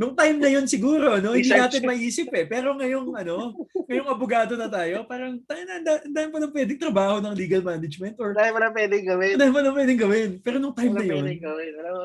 [0.00, 1.36] Nung time na yun siguro, no?
[1.36, 2.48] Hindi natin maiisip eh.
[2.48, 3.52] Pero ngayong, ano,
[3.84, 7.20] ngayong abogado na tayo, parang, tayo na, ang da- ang dami pa na pwedeng trabaho
[7.20, 9.36] ng legal management or Dahil wala pwedeng gawin.
[9.36, 10.30] dami pa na pwedeng gawin.
[10.40, 11.72] Pero nung time Wala na yun, pwedeng gawin.
[11.76, 12.04] Alam mo,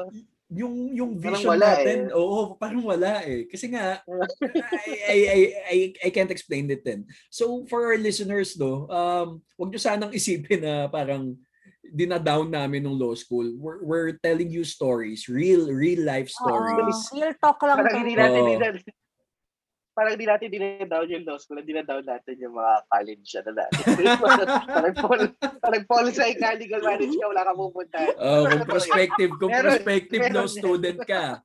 [0.54, 2.18] yung yung Parang vision wala natin, eh.
[2.18, 3.50] oo, parang wala eh.
[3.50, 4.06] Kasi nga, I,
[5.14, 7.10] I, I, I, I can't explain it then.
[7.34, 11.34] So for our listeners do, um, wag nyo sanang isipin na parang
[11.86, 13.46] dinadown namin nung law school.
[13.58, 17.00] We're, we're telling you stories, real, real life Oo, stories.
[17.14, 18.00] real talk lang Parang to.
[18.06, 18.82] hindi natin, Oo.
[19.96, 23.84] Parang hindi natin dinadown yung law school, hindi na-down natin yung mga college na natin.
[24.76, 25.22] parang Paul,
[25.64, 28.00] parang Paul sa legal management ka, wala ka pupunta.
[28.20, 31.40] Oh, kung prospective, kung Meron- prospective meron law student ka,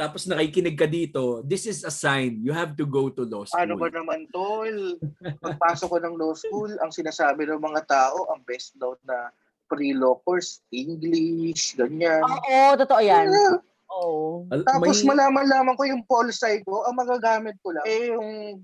[0.00, 2.40] tapos nakikinig ka dito, this is a sign.
[2.40, 3.60] You have to go to law school.
[3.60, 4.96] Ano ba naman, Tol?
[5.44, 9.28] Pagpasok ko ng law school, ang sinasabi ng mga tao, ang best daw na
[9.68, 12.24] pre-law course, English, ganyan.
[12.24, 13.28] Oo, totoo yan.
[13.28, 13.60] Ah,
[13.90, 14.46] Oo.
[14.48, 18.62] Al- Tapos may- malaman-laman ko yung pol sci ko, ang magagamit ko lang, eh yung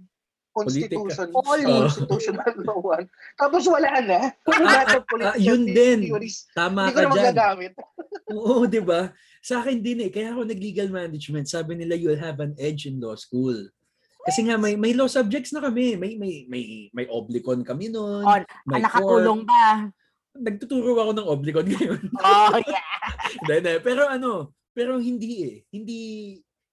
[0.50, 1.68] Constitution, Politika.
[1.68, 1.84] Oo.
[1.84, 3.04] Constitutional Law 1.
[3.36, 4.20] Tapos wala na.
[4.32, 5.98] Ah, Lahat ah, ng political ah, yun din.
[6.08, 7.16] theories, Tama Hindi ko ka na dyan.
[7.28, 7.72] magagamit.
[8.32, 9.12] Oo, di ba?
[9.44, 10.10] Sa akin din eh.
[10.10, 11.44] Kaya ako nag-legal management.
[11.46, 13.54] Sabi nila, you'll have an edge in law school.
[14.24, 15.94] Kasi nga, may may law subjects na kami.
[15.94, 18.24] May may may may oblicon kami noon.
[18.24, 19.92] Oh, May Ah, nakatulong ba?
[20.34, 22.00] Nagtuturo ako ng oblicon ngayon.
[22.16, 23.12] Oh, yeah.
[23.44, 23.76] Hindi.
[23.78, 25.56] Pero ano, pero hindi eh.
[25.72, 26.00] Hindi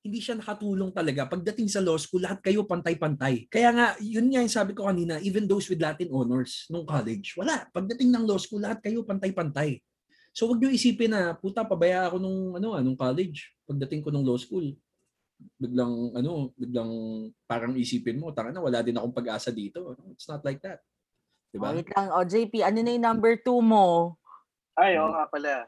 [0.03, 1.31] hindi siya nakatulong talaga.
[1.31, 3.47] Pagdating sa law school, lahat kayo pantay-pantay.
[3.47, 7.39] Kaya nga, yun nga yung sabi ko kanina, even those with Latin honors nung college,
[7.39, 7.63] wala.
[7.71, 9.79] Pagdating ng law school, lahat kayo pantay-pantay.
[10.35, 13.55] So wag niyo isipin na, puta, pabaya ako nung, ano, anong college.
[13.63, 14.75] Pagdating ko nung law school,
[15.55, 16.91] biglang, ano, biglang
[17.47, 19.95] parang isipin mo, tanga na, wala din akong pag-asa dito.
[20.11, 20.83] It's not like that.
[21.55, 21.71] Diba?
[21.71, 22.11] Wait lang.
[22.11, 24.19] O, JP, ano na yung number two mo?
[24.75, 25.63] Ay, oo nga pala.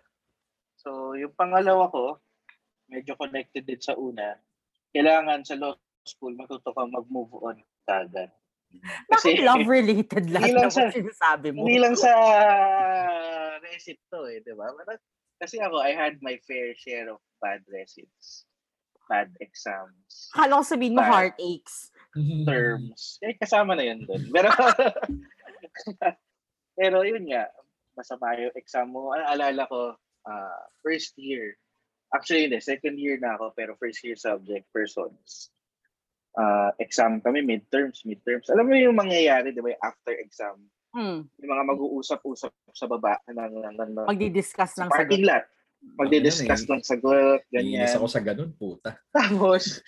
[0.75, 2.19] So, yung pangalawa ko,
[2.89, 4.37] medyo connected din sa una.
[4.93, 5.73] Kailangan sa law
[6.05, 8.31] school, matuto kang mag-move on kagad.
[9.09, 11.63] Bakit love-related lahat hindi lang ng sa- sinasabi mo?
[11.63, 12.11] Hindi lang sa
[13.63, 14.71] recit to eh, di ba?
[15.39, 18.47] Kasi ako, I had my fair share of bad recits.
[19.05, 20.33] Bad exams.
[20.33, 21.93] Akala ko sabihin mo heartaches.
[22.47, 23.21] terms.
[23.21, 24.23] Eh, kasama na yun doon.
[24.33, 24.49] Pero,
[26.79, 27.45] pero yun nga,
[27.93, 29.13] masama yung exam mo.
[29.13, 29.93] Alala ko,
[30.25, 31.53] ah, first year.
[32.15, 32.63] Actually, hindi.
[32.63, 35.51] Second year na ako, pero first year subject, persons.
[36.35, 38.47] Ah, exam kami, midterms, midterms.
[38.47, 40.55] Alam mo yung mangyayari, di ba, after exam,
[40.95, 41.27] Hmm.
[41.43, 44.99] yung mga mag-uusap-usap sa baba ng, ng, ng, ng Magdi-discuss sa ng sagot.
[45.03, 45.43] parking lot.
[45.99, 47.83] Magdi-discuss ng sagot, ganyan.
[47.83, 48.95] Iinis ako sa ganun, puta.
[49.15, 49.83] Tapos,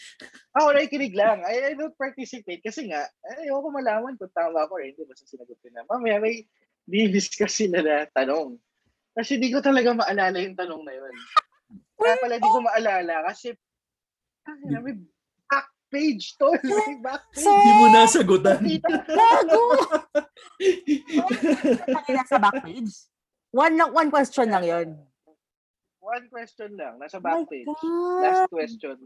[0.52, 1.48] ako nakikinig lang.
[1.48, 5.00] I, I don't participate kasi nga, ay, ayoko malaman kung tama ako or hindi.
[5.08, 5.88] Basta sinagot ko na.
[5.88, 6.44] Mamaya may
[6.84, 8.60] di-discuss sila na tanong.
[9.16, 11.14] Kasi di ko talaga maalala yung tanong na yun.
[11.98, 13.52] Kaya pala di ko maalala kasi
[14.48, 14.96] ay, may
[15.52, 16.48] back page to.
[16.64, 17.44] May back page.
[17.44, 18.58] Hindi mo nasagutan.
[18.64, 19.62] Gago!
[22.08, 23.12] Nasa backpage?
[23.52, 24.88] One, lang, one question lang yon.
[26.00, 26.96] One question lang.
[26.96, 27.68] Nasa My back page.
[28.24, 28.98] Last question.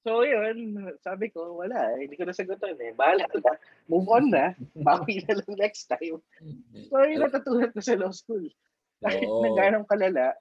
[0.00, 2.96] So yun, sabi ko, wala, eh, hindi ko nasagutan eh.
[2.96, 3.52] Bahala na.
[3.84, 4.56] Move on na.
[4.86, 6.18] Bawi na lang next time.
[6.88, 8.48] So yun natutunan ko sa law school.
[9.04, 9.44] Kahit Oo.
[9.44, 10.34] na ganong kalala,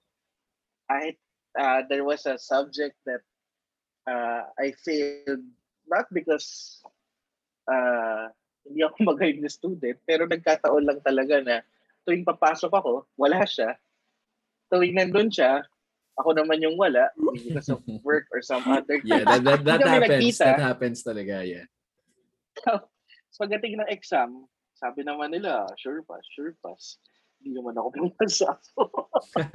[0.88, 1.19] kahit
[1.57, 3.23] uh, there was a subject that
[4.09, 5.45] uh, I failed,
[5.88, 6.81] not because
[7.69, 8.29] uh,
[8.65, 11.55] hindi ako magaling na student, pero nagkataon lang talaga na
[12.05, 13.77] tuwing papasok ako, wala siya.
[14.69, 15.65] Tuwing nandun siya,
[16.19, 20.35] ako naman yung wala because of work or some other Yeah, that, that, that happens.
[20.35, 20.45] nagkita.
[20.45, 21.65] That happens talaga, yeah.
[22.59, 22.83] So,
[23.39, 26.99] pagdating ng exam, sabi naman nila, sure pass, sure pass.
[27.39, 28.49] Hindi naman ako pumasa.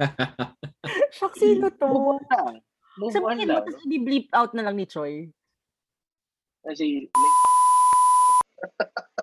[1.15, 1.85] Shock, sino to?
[1.85, 2.55] Move on lang.
[2.97, 3.57] Move on Sabihin mo, lang.
[3.61, 5.29] tapos i-bleep out na lang ni Troy.
[6.65, 7.05] Kasi,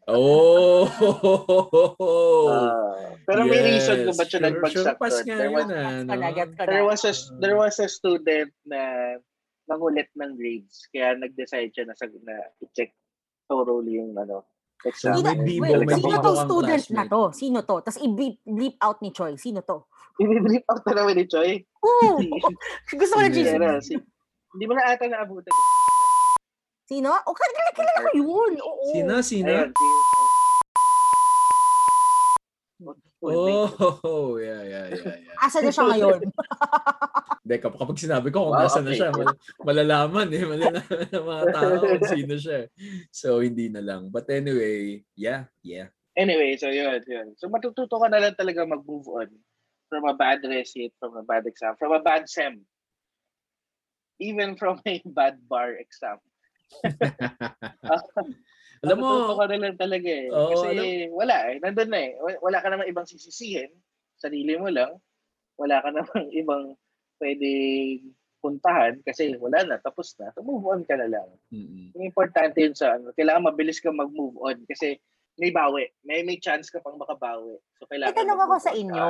[0.06, 0.82] Oh!
[2.50, 5.78] ah, pero may reason kung ba't siya Sure- nagbagsak sure pass nga There was, yun,
[5.78, 6.14] ah, no?
[6.66, 6.88] There na.
[6.90, 8.80] was a there was a student na
[9.70, 11.94] nangulit ng grades kaya nag-decide siya na,
[12.26, 12.90] na i-check
[13.46, 14.42] thoroughly yung ano
[14.86, 15.18] exam.
[15.18, 17.22] May Sino, wait, may sino kang student na to?
[17.34, 17.76] Sino to?
[17.82, 19.34] Tapos i-bleep bleep out ni Troy.
[19.38, 19.86] Sino to?
[20.20, 21.62] I-bleep out na naman ni Choi.
[21.86, 22.20] Oo!
[22.98, 23.96] Gusto ko na si,
[24.52, 25.52] hindi mo na ata naabutan.
[26.84, 27.08] Sino?
[27.08, 28.52] O, kilala kilala ko yun.
[28.60, 28.86] Oo.
[28.92, 29.14] Sino?
[29.24, 29.48] Sino?
[29.48, 29.86] Ayun, si...
[33.22, 35.38] Oh, yeah, yeah, yeah, yeah.
[35.38, 36.20] Asa na siya ngayon?
[37.42, 38.98] Hindi, kap- kapag sinabi ko kung Wow, nasa na okay.
[39.02, 40.42] siya, mal- malalaman eh.
[40.46, 42.60] Malalaman ng mga tao kung sino siya.
[43.10, 44.08] So, hindi na lang.
[44.08, 45.90] But anyway, yeah, yeah.
[46.14, 47.32] Anyway, so yun, yun.
[47.34, 49.32] So matututo ka na lang talaga mag-move on
[49.88, 52.60] from a bad receipt, from a bad exam, from a bad SEM,
[54.20, 56.20] even from a bad bar exam.
[58.82, 60.26] Alam mo, Matututo ka na lang talaga eh.
[60.28, 61.56] Oo, Kasi alam- wala eh.
[61.62, 62.12] Nandun na eh.
[62.18, 63.70] Wa- Wala ka namang ibang sisisihin.
[64.18, 64.92] Sarili mo lang.
[65.56, 66.74] Wala ka namang ibang
[67.22, 67.48] pwede
[68.42, 70.34] puntahan kasi wala na, tapos na.
[70.34, 71.30] So move on ka na lang.
[71.94, 74.98] Yung importante yun sa ano, kailangan mabilis ka mag-move on kasi
[75.38, 75.86] may bawi.
[76.02, 77.62] May may chance ka pang makabawi.
[77.78, 79.06] So May kailangan tanong ako sa inyo.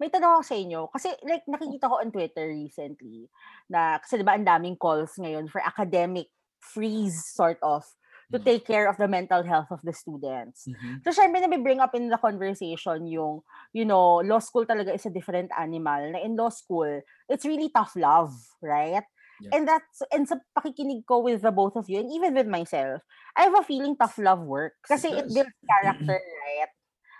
[0.00, 0.80] May tanong ako sa inyo.
[0.94, 3.26] Kasi like nakikita ko on Twitter recently
[3.66, 6.30] na kasi 'di ba ang daming calls ngayon for academic
[6.62, 7.84] freeze sort of
[8.30, 8.44] to Mm.
[8.46, 10.66] take care of the mental health of the students.
[10.70, 11.02] Mhm.
[11.02, 15.06] So syempre na bring up in the conversation yung you know, law school talaga is
[15.06, 16.10] a different animal.
[16.14, 19.02] Na in law school, it's really tough love, right?
[19.40, 19.50] Yeah.
[19.56, 23.00] And that's and sa pakikinig ko with the both of you and even with myself,
[23.34, 25.34] I have a feeling tough love work kasi it does.
[25.34, 26.70] builds character, right?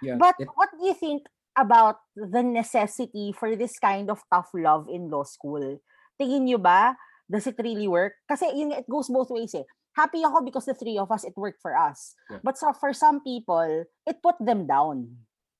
[0.03, 0.17] Yeah.
[0.21, 1.25] But It- what do you think
[1.57, 5.81] about the necessity for this kind of tough love in law school?
[6.21, 6.93] Tingin nyo ba,
[7.25, 8.21] does it really work?
[8.29, 9.65] Kasi yun, it goes both ways eh.
[9.93, 12.15] Happy ako because the three of us, it worked for us.
[12.31, 12.39] Yeah.
[12.43, 15.11] But so, for some people, it put them down.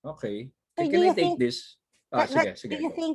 [0.01, 0.51] okay.
[0.79, 1.77] So do can you I take think- this?
[2.09, 2.73] Ah, That- sige, sige.
[2.73, 3.15] Do you think,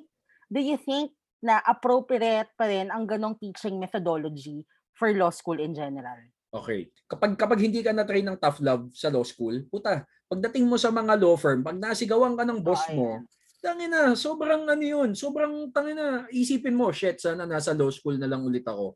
[0.52, 5.74] do you think na appropriate pa rin ang ganong teaching methodology for law school in
[5.74, 6.20] general?
[6.52, 6.92] Okay.
[7.08, 10.92] Kapag kapag hindi ka na-train ng tough love sa law school, puta, pagdating mo sa
[10.92, 13.24] mga law firm, pag nasigawan ka ng boss mo,
[13.60, 18.16] tangin na, sobrang ano yun, sobrang tangin na, isipin mo, shit, sana nasa law school
[18.16, 18.94] na lang ulit ako.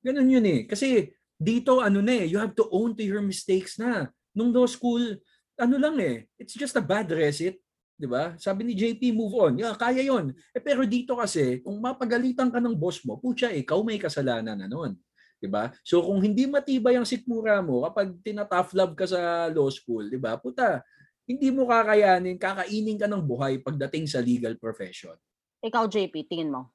[0.00, 0.60] Ganun yun eh.
[0.64, 4.08] Kasi dito, ano na eh, you have to own to your mistakes na.
[4.32, 5.20] Nung law school,
[5.56, 7.60] ano lang eh, it's just a bad receipt.
[7.96, 8.36] 'di ba?
[8.36, 9.56] Sabi ni JP, move on.
[9.56, 10.36] Yeah, kaya 'yon.
[10.52, 14.68] Eh pero dito kasi, kung mapagalitan ka ng boss mo, putya, ikaw may kasalanan na
[14.68, 14.92] noon.
[15.40, 15.72] 'Di ba?
[15.80, 20.20] So kung hindi matibay ang sikmura mo kapag tina-tough love ka sa law school, 'di
[20.20, 20.36] ba?
[20.36, 20.84] Puta,
[21.24, 25.16] hindi mo kakayanin, kakainin ka ng buhay pagdating sa legal profession.
[25.64, 26.70] Ikaw, JP, tingin mo.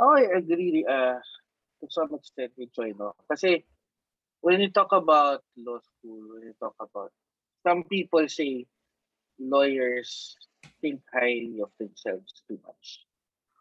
[0.00, 1.20] Oh, I agree uh,
[1.86, 3.14] to some extent with Joy, no?
[3.30, 3.62] Kasi
[4.42, 7.14] when you talk about law school, when you talk about,
[7.62, 8.66] some people say
[9.38, 10.34] lawyers
[10.82, 13.06] think highly of themselves too much.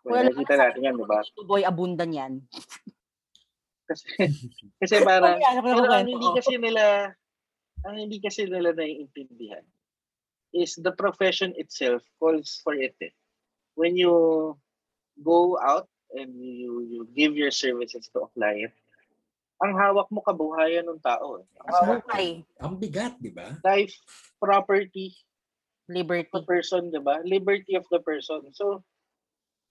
[0.05, 1.21] Well, nakikita natin yan, di ba?
[1.45, 2.33] Boy, abundan yan.
[3.85, 4.05] Kasi,
[4.81, 7.13] kasi parang, Ano pero ang hindi kasi nila,
[7.85, 9.65] ang hindi kasi nila naiintindihan
[10.53, 12.97] is the profession itself calls for it.
[13.01, 13.13] Eh.
[13.75, 14.55] When you
[15.19, 18.71] go out and you, you give your services to a client,
[19.59, 21.39] ang hawak mo kabuhayan ng tao.
[21.39, 21.45] eh.
[21.59, 22.27] Ang hawak Buhay,
[22.59, 23.55] Ang bigat, 'di ba?
[23.63, 23.95] life,
[24.35, 25.15] property,
[25.87, 26.27] liberty.
[26.31, 27.23] the person, di ba?
[27.23, 28.51] Liberty of the person.
[28.51, 28.83] So,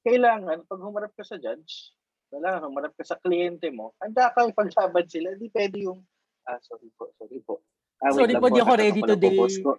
[0.03, 1.93] kailangan, pag humarap ka sa judge,
[2.29, 5.33] kailangan humarap ka sa kliyente mo, handa kang paglaban sila.
[5.33, 6.01] Hindi pwede yung,
[6.45, 7.61] ah, sorry po, sorry po.
[8.01, 9.39] Ah, Sorry po, di ako ready today.
[9.39, 9.73] Tangina.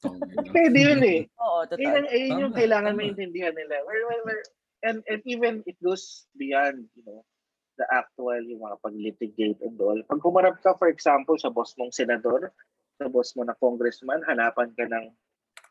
[0.56, 1.20] Pwede yun eh.
[1.36, 2.02] Oo, Yun, total.
[2.08, 3.84] yun yung kailangan maintindihan nila.
[3.84, 4.42] Where, where, where,
[4.82, 7.24] and, and even it goes beyond, you know,
[7.78, 9.96] the actual, yung mga pag-litigate and all.
[10.04, 12.52] Pag humarap ka, for example, sa boss mong senador,
[13.00, 15.08] sa boss mo na congressman, hanapan ka ng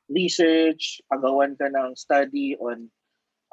[0.09, 2.89] research, pagawan ka ng study on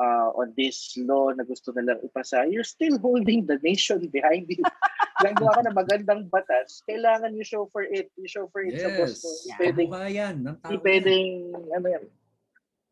[0.00, 4.64] uh, on this law na gusto nilang ipasa, you're still holding the nation behind you.
[5.24, 8.12] Gagawa ka na magandang batas, kailangan you show for it.
[8.16, 9.24] You show for it sa boss Yes.
[9.24, 9.30] mo.
[9.32, 9.58] Yeah.
[9.60, 10.70] pwedeng Kabuhayan ng tao.
[10.72, 10.80] yan.
[10.84, 11.28] pwedeng,
[11.72, 12.04] ano yan.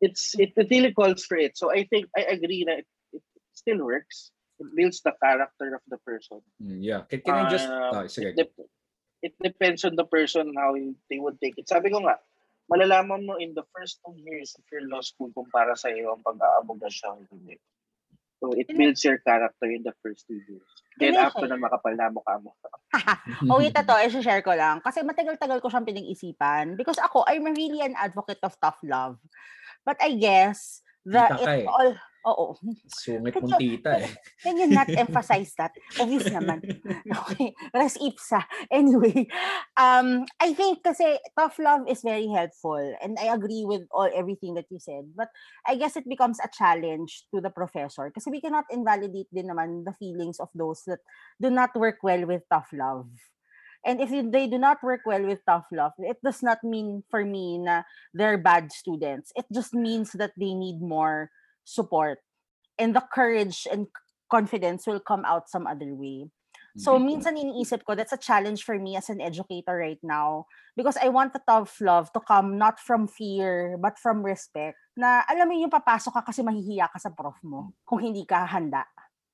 [0.05, 1.57] It's, it, it really calls for it.
[1.57, 3.23] So I think, I agree na it, it
[3.57, 4.29] still works.
[4.61, 6.45] It builds the character of the person.
[6.61, 7.01] Mm, yeah.
[7.09, 7.65] Can, can I just...
[7.65, 8.31] Um, ah, sige.
[8.31, 8.69] it, dep-
[9.25, 10.77] it depends on the person how
[11.09, 11.65] they would take it.
[11.65, 12.21] Sabi ko nga,
[12.69, 16.13] malalaman mo in the first two years of your law school kung para sa iyo
[16.13, 17.57] ang pag-aabogasya o hindi.
[18.41, 20.69] So it builds your character in the first two years.
[20.99, 21.55] Then Hindi after siya.
[21.55, 22.51] na makapal na mukha mo.
[23.51, 24.83] oh, wait, ito, i-share ko lang.
[24.83, 26.75] Kasi matagal-tagal ko siyang pinag-isipan.
[26.75, 29.17] Because ako, I'm really an advocate of tough love.
[29.85, 31.65] But I guess, the, Tita it eh.
[31.69, 31.93] all,
[32.25, 32.57] oo.
[32.89, 34.09] Sungit mong tita eh.
[34.41, 35.77] Can you not emphasize that?
[36.01, 36.65] Obvious naman.
[37.25, 37.53] Okay.
[37.69, 38.41] Res ipsa.
[38.73, 39.29] Anyway,
[39.77, 42.81] um, I think kasi tough love is very helpful.
[42.99, 45.13] And I agree with all everything that you said.
[45.13, 45.29] But
[45.69, 48.09] I guess it becomes a challenge to the professor.
[48.09, 51.05] Kasi we cannot invalidate din naman the feelings of those that
[51.37, 53.05] do not work well with tough love.
[53.85, 57.23] And if they do not work well with tough love, it does not mean for
[57.23, 57.85] me na
[58.17, 59.31] they're bad students.
[59.37, 61.29] It just means that they need more
[61.63, 62.17] support.
[62.81, 63.87] And the courage and
[64.27, 66.33] confidence will come out some other way.
[66.75, 70.43] So minsan iniisip ko, that's a challenge for me as an educator right now.
[70.75, 74.75] Because I want the tough love to come not from fear, but from respect.
[74.97, 78.43] Na alam mo yung papasok ka kasi mahihiya ka sa prof mo kung hindi ka
[78.43, 78.83] handa.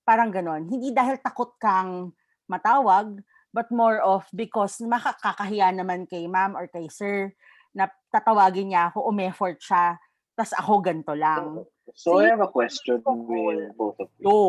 [0.06, 0.70] Parang ganon.
[0.70, 2.14] Hindi dahil takot kang
[2.46, 3.18] matawag,
[3.52, 7.32] but more of because makakakahiya naman kay ma'am or kay sir
[7.72, 10.00] na tatawagin niya ako, umeffort siya.
[10.36, 11.62] tas ako ganto lang.
[11.94, 12.26] So, See?
[12.26, 14.26] I have a question with both of you.
[14.26, 14.40] Go.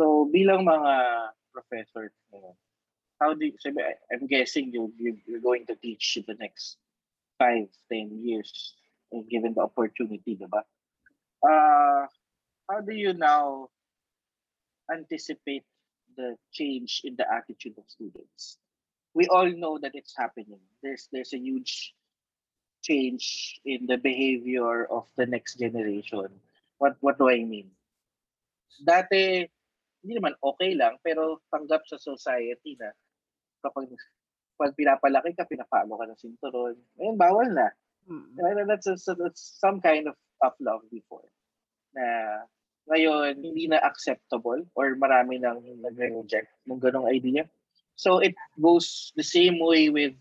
[0.00, 0.92] So, bilang mga
[1.52, 2.10] professor,
[3.20, 3.54] how do you,
[4.10, 6.78] I'm guessing you, you, you're going to teach the next
[7.38, 8.74] five, ten years,
[9.14, 10.64] uh, given the opportunity, diba?
[11.38, 12.06] Uh,
[12.66, 13.68] how do you now
[14.90, 15.64] anticipate
[16.18, 18.58] the change in the attitude of students?
[19.14, 20.58] We all know that it's happening.
[20.82, 21.94] There's there's a huge
[22.82, 26.28] change in the behavior of the next generation.
[26.82, 27.70] What what do I mean?
[28.82, 29.46] Dati,
[30.02, 32.90] hindi naman okay lang, pero tanggap sa society na
[33.62, 33.90] kapag
[34.58, 36.74] pag pinapalaki ka, pinapalo ka ng sinturon.
[36.98, 37.70] Ngayon, bawal na.
[38.10, 38.34] Mm.
[38.34, 38.66] Right?
[38.66, 41.30] That's, that's, that's some kind of tough love before.
[41.94, 42.42] Na
[42.88, 47.44] ngayon, hindi na acceptable or marami nang nagre-reject ng ganong idea.
[47.98, 50.14] So it goes the same way with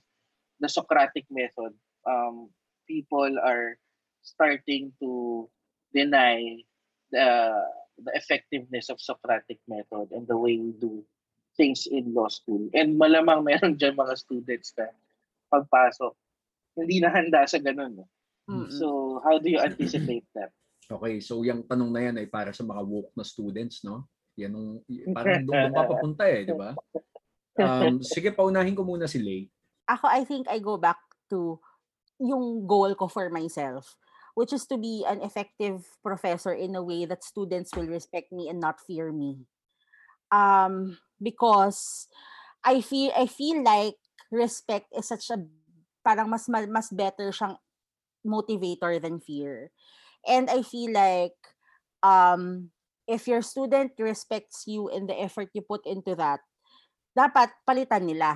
[0.59, 1.73] the Socratic method.
[2.03, 2.49] Um,
[2.87, 3.77] people are
[4.23, 5.45] starting to
[5.93, 6.63] deny
[7.11, 7.55] the
[7.97, 11.01] the effectiveness of Socratic method and the way we do
[11.57, 12.69] things in law school.
[12.73, 14.93] And malamang meron dyan mga students na
[15.49, 16.13] pagpasok,
[16.77, 18.05] hindi na handa sa ganun.
[18.45, 18.69] Mm-mm.
[18.69, 20.53] So, how do you anticipate that?
[20.87, 24.07] Okay, so yung tanong na yan ay para sa mga woke na students, no?
[24.39, 26.71] Yan yung, y- parang doon doon pa papunta eh, di ba?
[27.59, 29.51] Um, sige, paunahin ko muna si Lay.
[29.87, 30.99] ako, I think I go back
[31.31, 31.59] to
[32.19, 33.95] yung goal ko for myself,
[34.35, 38.47] which is to be an effective professor in a way that students will respect me
[38.51, 39.47] and not fear me.
[40.31, 42.07] Um, because
[42.63, 43.95] I feel I feel like
[44.27, 45.39] respect is such a
[46.03, 47.55] parang mas ma- mas better siyang
[48.27, 49.71] motivator than fear.
[50.27, 51.35] And I feel like
[52.03, 52.69] um
[53.07, 56.43] if your student respects you and the effort you put into that,
[57.15, 58.35] dapat palitan nila.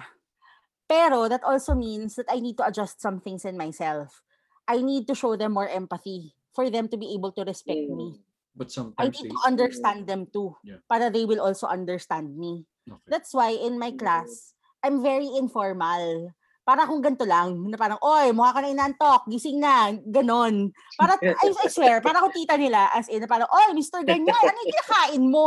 [0.87, 4.23] Pero that also means that I need to adjust some things in myself.
[4.67, 8.23] I need to show them more empathy for them to be able to respect me.
[8.55, 9.35] But sometimes I need they...
[9.35, 10.55] to understand them too.
[10.63, 10.83] Yeah.
[10.87, 12.67] Para they will also understand me.
[12.87, 13.07] Okay.
[13.07, 16.35] That's why in my class, I'm very informal.
[16.61, 20.69] Para kung ganito lang, na parang, oy, mukha ka na inantok, gising na, ganon.
[20.93, 24.05] Para, I, I swear, para kung tita nila, as in, na parang, oy, Mr.
[24.05, 25.43] Ganyan, ano yung kinakain mo?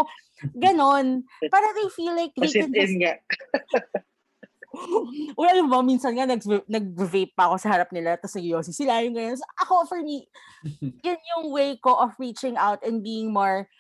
[0.59, 1.07] Ganon.
[1.47, 3.15] Para they feel like they Pasit can just nga.
[5.39, 9.07] Well, alam mo, minsan nga nag- nag-vape pa ako sa harap nila, tapos nag sila
[9.07, 9.39] yung ganyan.
[9.39, 10.27] So, ako, for me,
[11.07, 13.71] yun yung way ko of reaching out and being more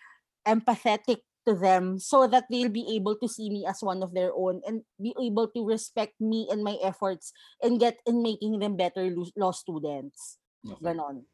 [0.46, 4.32] empathetic to them so that they'll be able to see me as one of their
[4.32, 7.32] own and be able to respect me and my efforts
[7.62, 10.38] and get in making them better law students.
[10.64, 10.92] Okay.
[10.92, 11.28] Ganon.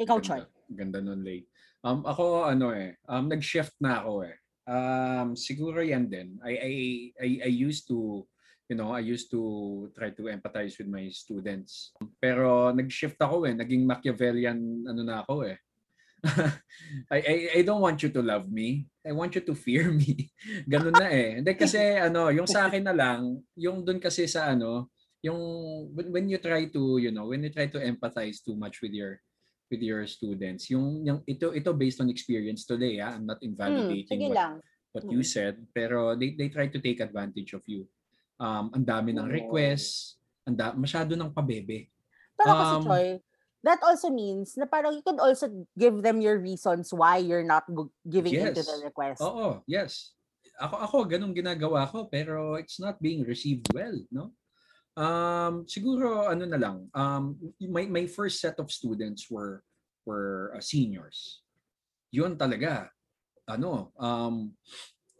[0.00, 0.40] Ikaw, Choy.
[0.70, 1.44] Ganda, ganda nun, Lay.
[1.84, 4.36] Um, ako, ano eh, um, nag-shift na ako eh.
[4.68, 6.36] Um, siguro yan din.
[6.44, 6.72] I, I,
[7.18, 8.24] I, I used to,
[8.68, 11.92] you know, I used to try to empathize with my students.
[12.20, 13.56] Pero nag-shift ako eh.
[13.56, 15.58] Naging Machiavellian, ano na ako eh.
[17.14, 18.86] I, I, I don't want you to love me.
[19.06, 20.28] I want you to fear me.
[20.72, 21.40] Ganun na eh.
[21.40, 24.92] Hindi kasi ano, yung sa akin na lang, yung dun kasi sa ano,
[25.24, 25.40] yung
[25.96, 28.92] when, when you try to, you know, when you try to empathize too much with
[28.92, 29.20] your
[29.70, 33.14] with your students, yung, yung ito ito based on experience today, ah.
[33.14, 34.54] I'm not Hmm, invalidating sige what, lang.
[34.92, 35.30] what you Mm.
[35.30, 37.86] said, pero they they try to take advantage of you.
[38.36, 41.88] Um, ang dami ng requests, ang da- masyado ng pabebe.
[42.34, 43.08] Pero kasi, Um, Choy,
[43.62, 47.64] that also means na parang you could also give them your reasons why you're not
[48.08, 48.84] giving into the Yes.
[48.84, 49.20] request.
[49.20, 49.92] Oo, yes.
[50.60, 54.32] Ako ako ganun ginagawa ko pero it's not being received well, no?
[54.98, 56.88] Um siguro ano na lang.
[56.92, 59.64] Um my my first set of students were
[60.04, 61.40] were uh, seniors.
[62.12, 62.92] 'Yun talaga.
[63.48, 64.52] Ano, um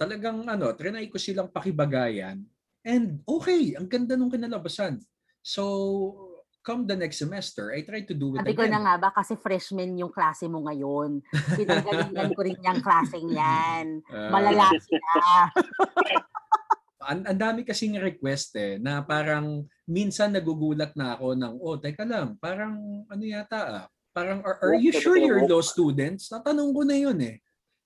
[0.01, 2.41] talagang ano, trinay ko silang pakibagayan
[2.85, 5.01] and okay, ang ganda nung kinalabasan.
[5.45, 6.30] So
[6.61, 8.77] come the next semester, I try to do it Sabi ko again.
[8.77, 11.25] na nga ba, kasi freshman yung klase mo ngayon.
[11.57, 14.05] Pinagalingan ko rin yung klaseng yan.
[14.13, 15.11] Ah, Malala sila.
[17.01, 22.05] ang, ang dami kasing request eh, na parang minsan nagugulat na ako ng, oh, teka
[22.05, 26.29] lang, parang ano yata ah, parang are, are you na sure you're law students?
[26.29, 27.41] Natanong ko na yun eh.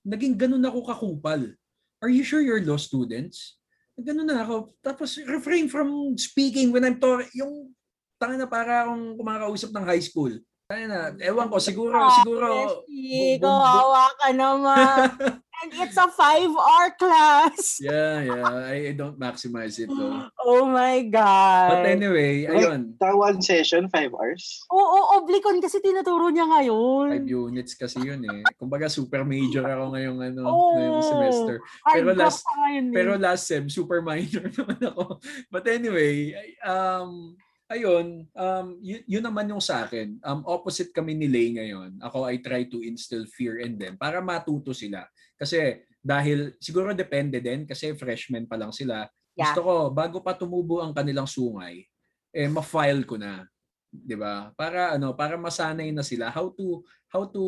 [0.04, 1.54] Naging ganun ako kakupal.
[2.02, 3.56] Are you sure you're law students?
[3.94, 4.74] Ganun na ako.
[4.82, 7.30] Tapos refrain from speaking when I'm talking.
[7.38, 7.70] Yung
[8.16, 10.32] tanga na para akong kumakausap ng high school.
[10.64, 15.08] Tanga na, ewan ko, siguro, siguro, bu- bu- bu- kawawa ka naman.
[15.54, 17.78] And it's a five-hour class.
[17.80, 20.26] yeah, yeah, I, I don't maximize it though.
[20.36, 21.70] Oh my God.
[21.78, 22.98] But anyway, ayun.
[23.00, 24.60] Sa one session, five hours.
[24.68, 27.16] Oo, oblicon kasi tinuturo niya ngayon.
[27.16, 28.42] Five units kasi yun eh.
[28.58, 30.68] Kumbaga super major ako ngayong ano, Oo.
[30.74, 31.56] ngayong semester.
[31.86, 32.92] Pero cop last- ngayon eh.
[32.92, 35.22] Pero last sem super minor naman ako.
[35.48, 37.38] But anyway, um
[37.70, 40.20] ayun, um, yun, yun naman yung sa akin.
[40.20, 42.00] Um, opposite kami ni Lay ngayon.
[42.02, 45.08] Ako, I try to instill fear in them para matuto sila.
[45.34, 49.08] Kasi dahil, siguro depende din kasi freshman pa lang sila.
[49.34, 49.50] Yeah.
[49.50, 51.88] Gusto ko, bago pa tumubo ang kanilang sungay,
[52.34, 53.46] eh, ma-file ko na.
[53.94, 54.50] 'di ba?
[54.58, 57.44] Para ano, para masanay na sila how to how to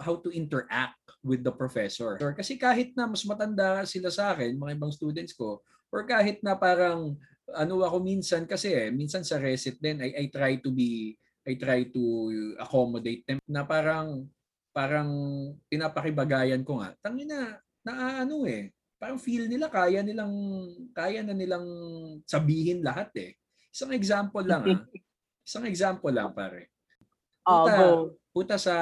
[0.00, 2.16] how to interact with the professor.
[2.16, 5.60] Or kasi kahit na mas matanda sila sa akin, mga ibang students ko,
[5.92, 7.20] or kahit na parang
[7.56, 11.14] ano ako minsan kasi eh, minsan sa recit din I, I try to be
[11.46, 12.02] I try to
[12.60, 14.28] accommodate them na parang
[14.70, 15.10] parang
[15.66, 16.94] pinapakibagayan ko nga.
[17.02, 18.70] Tangina na ano eh.
[19.00, 20.36] Parang feel nila kaya nilang
[20.92, 21.66] kaya na nilang
[22.28, 23.30] sabihin lahat eh.
[23.72, 24.80] Isang example lang ah.
[25.48, 26.70] Isang example lang pare.
[27.50, 27.86] Oh, Puta, go.
[28.30, 28.74] puta sa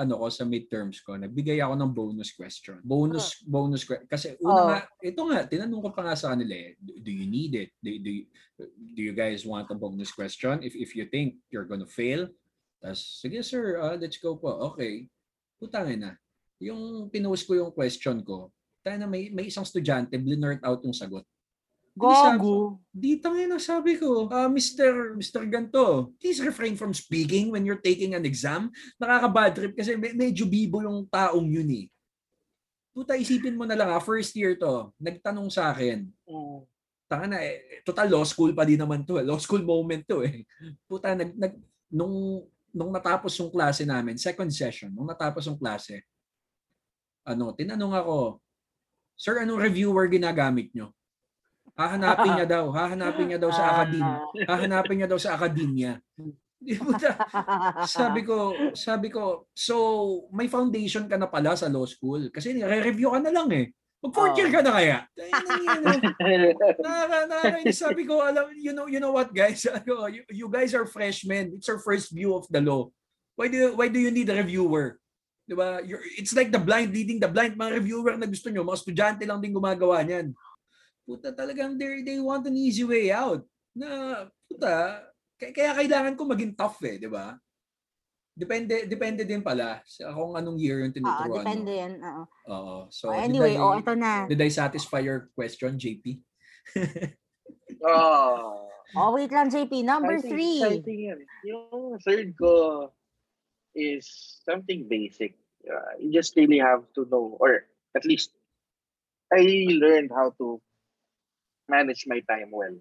[0.00, 2.80] ano ko sa midterms ko, nagbigay ako ng bonus question.
[2.80, 4.66] Bonus bonus que- kasi una Oh.
[4.72, 7.70] nga ito nga tinanong ko pa nga sa kanila eh, do, do you need it?
[7.84, 8.10] Do, do,
[8.96, 10.64] do you guys want a bonus question?
[10.64, 12.32] If if you think you're gonna fail,
[12.80, 14.72] tas sige sir, ah, let's go po.
[14.72, 15.12] Okay.
[15.60, 16.12] Putangin na.
[16.56, 18.48] Yung pinost ko yung question ko,
[18.80, 21.24] tayo na may may isang estudyante blinurt out yung sagot.
[21.96, 22.84] Gago.
[22.92, 25.16] Di tangin na sabi ko, ah, Mr.
[25.16, 25.48] Mr.
[25.48, 28.68] Ganto, please refrain from speaking when you're taking an exam.
[29.00, 31.86] Nakaka-bad trip kasi me- medyo bibo yung taong yun eh.
[32.92, 36.58] Puta, isipin mo na lang ha, first year to, nagtanong sa akin, Mm.
[37.08, 39.24] tanga na eh, total law school pa din naman to, eh.
[39.24, 40.44] law school moment to eh.
[40.88, 41.52] Puta, nag, nag,
[41.88, 46.04] nung, nung natapos yung klase namin, second session, nung natapos yung klase,
[47.24, 48.16] ano, tinanong ako,
[49.16, 50.92] Sir, anong reviewer ginagamit nyo?
[51.76, 54.24] Hahanapin niya daw, hahanapin niya daw sa academia.
[54.48, 56.00] Hahanapin niya daw sa ba?
[57.84, 59.76] sabi ko, sabi ko, so
[60.32, 63.66] may foundation ka na pala sa law school kasi nire-review ka na lang eh.
[64.00, 64.98] Mag fourth year ka na kaya.
[66.80, 67.76] Nakaka, nakakainis.
[67.76, 69.64] Sabi ko, alam, you know, you know what guys?
[69.86, 71.60] You, you guys are freshmen.
[71.60, 72.88] It's our first view of the law.
[73.36, 74.96] Why do you, why do you need a reviewer?
[75.46, 75.78] 'Di ba?
[75.86, 77.54] You're, it's like the blind leading the blind.
[77.54, 80.34] Mga reviewer na gusto nyo, mga estudyante lang din gumagawa niyan.
[81.06, 83.46] Puta talagang they they want an easy way out.
[83.78, 85.06] Na puta,
[85.38, 87.38] kaya, kaya kailangan ko maging tough eh, 'di ba?
[88.36, 91.80] Depende depende din pala sa kung anong year yung Ah, tinuturuan depende mo.
[91.80, 91.92] yan.
[92.04, 92.22] oo.
[92.52, 92.76] Oo.
[92.92, 94.26] So, Oh, did anyway, I- oh, ito na.
[94.28, 96.20] Did I satisfy your question, JP?
[97.86, 98.62] oh.
[98.94, 99.82] Oh, wait lang, JP.
[99.82, 100.62] Number I think- three.
[100.62, 101.20] I think yun.
[101.42, 102.86] Yung third ko
[103.74, 104.06] is
[104.46, 105.34] something basic.
[105.66, 107.66] Uh, you just really have to know, or
[107.98, 108.30] at least
[109.34, 109.42] I
[109.74, 110.62] learned how to
[111.68, 112.76] manage my time well.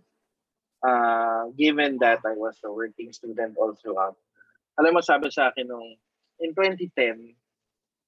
[0.85, 4.13] Uh, given that I was a working student also, uh,
[4.77, 5.97] alam mo sabi sa akin nung
[6.39, 7.33] in 2010,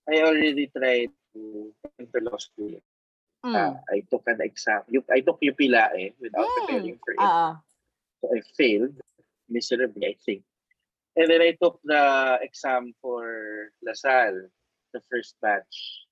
[0.07, 2.77] I already tried to enter law school.
[3.45, 3.55] Mm.
[3.55, 4.83] Uh, I took an exam.
[5.09, 6.55] I took UPLAE without Mm.
[6.63, 7.21] preparing for it.
[7.21, 7.59] Ah,
[8.21, 8.97] So I failed
[9.49, 10.41] miserably, I think.
[11.17, 14.49] And then I took the exam for LaSalle,
[14.93, 16.06] the first batch.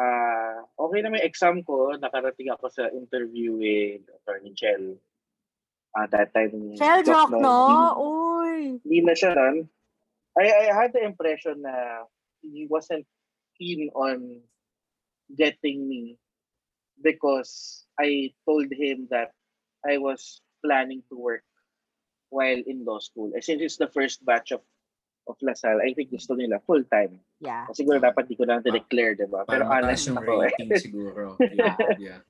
[0.00, 1.92] Ah, okay na may exam ko.
[1.92, 4.96] Nakarating ako sa interview with Attorney Chell.
[5.92, 6.72] Ah, that time.
[6.72, 7.44] Shell Doc joke, no?
[7.68, 8.60] Hindi- Uy.
[8.80, 9.68] Hindi na siya nun.
[10.40, 12.08] I, I had the impression na
[12.40, 13.04] he wasn't
[13.60, 14.40] keen on
[15.36, 16.16] getting me
[17.02, 19.36] because I told him that
[19.84, 21.44] I was planning to work
[22.30, 23.32] while in law school.
[23.36, 24.62] Eh, since it's the first batch of
[25.30, 27.22] of LaSalle, I think gusto nila full-time.
[27.38, 27.70] Yeah.
[27.70, 29.46] Siguro dapat di ko lang declare, di ba?
[29.46, 30.52] Pero honest ako eh.
[30.82, 31.38] siguro.
[31.54, 31.78] Yeah.
[31.96, 32.20] yeah.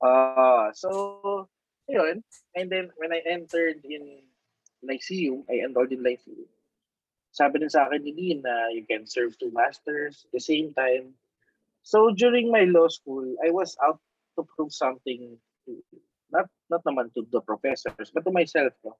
[0.00, 1.50] Ah, so,
[1.90, 2.24] yun.
[2.56, 4.24] And then, when I entered in
[4.82, 6.48] Lyceum, I enrolled in Lyceum.
[7.34, 10.72] Sabi din sa akin ni Dean na you can serve two masters at the same
[10.72, 11.12] time.
[11.84, 14.00] So, during my law school, I was out
[14.38, 15.36] to prove something
[15.66, 15.70] to,
[16.30, 18.72] not not naman to the professors, but to myself.
[18.82, 18.96] No?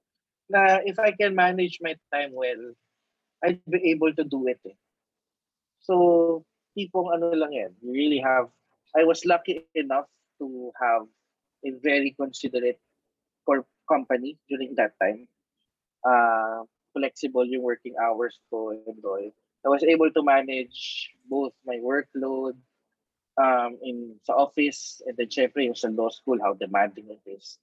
[0.49, 2.75] Na if I can manage my time well,
[3.43, 4.59] I'd be able to do it.
[4.67, 4.77] Eh.
[5.79, 6.43] So,
[6.77, 7.71] tipong ano lang yan.
[7.81, 8.51] You really have,
[8.95, 10.07] I was lucky enough
[10.39, 11.07] to have
[11.65, 12.79] a very considerate
[13.45, 15.27] corp company during that time.
[16.03, 16.63] Uh,
[16.93, 19.31] flexible yung working hours ko and all.
[19.65, 22.55] I was able to manage both my workload
[23.35, 27.59] um, in sa office and then syempre yung sa law school, how demanding it is.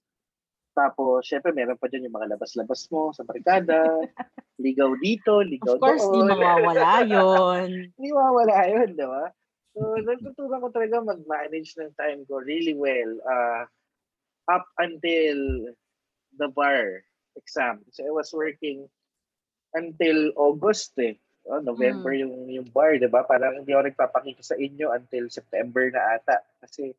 [0.77, 3.81] Tapos, syempre, meron pa dyan yung mga labas-labas mo sa barkada,
[4.61, 6.29] ligaw dito, ligaw Of course, di doon.
[6.37, 7.25] mawawala yun.
[7.97, 9.25] Hindi mawawala yun, di ba?
[9.73, 13.65] So, natutunan ko talaga mag-manage ng time ko really well uh,
[14.53, 15.73] up until
[16.37, 17.01] the bar
[17.33, 17.81] exam.
[17.89, 18.85] So, I was working
[19.73, 21.17] until August eh.
[21.47, 22.27] Oh, November Mm.
[22.27, 23.23] yung yung bar, 'di ba?
[23.23, 26.91] Parang hindi ako nagpapakita sa inyo until September na ata kasi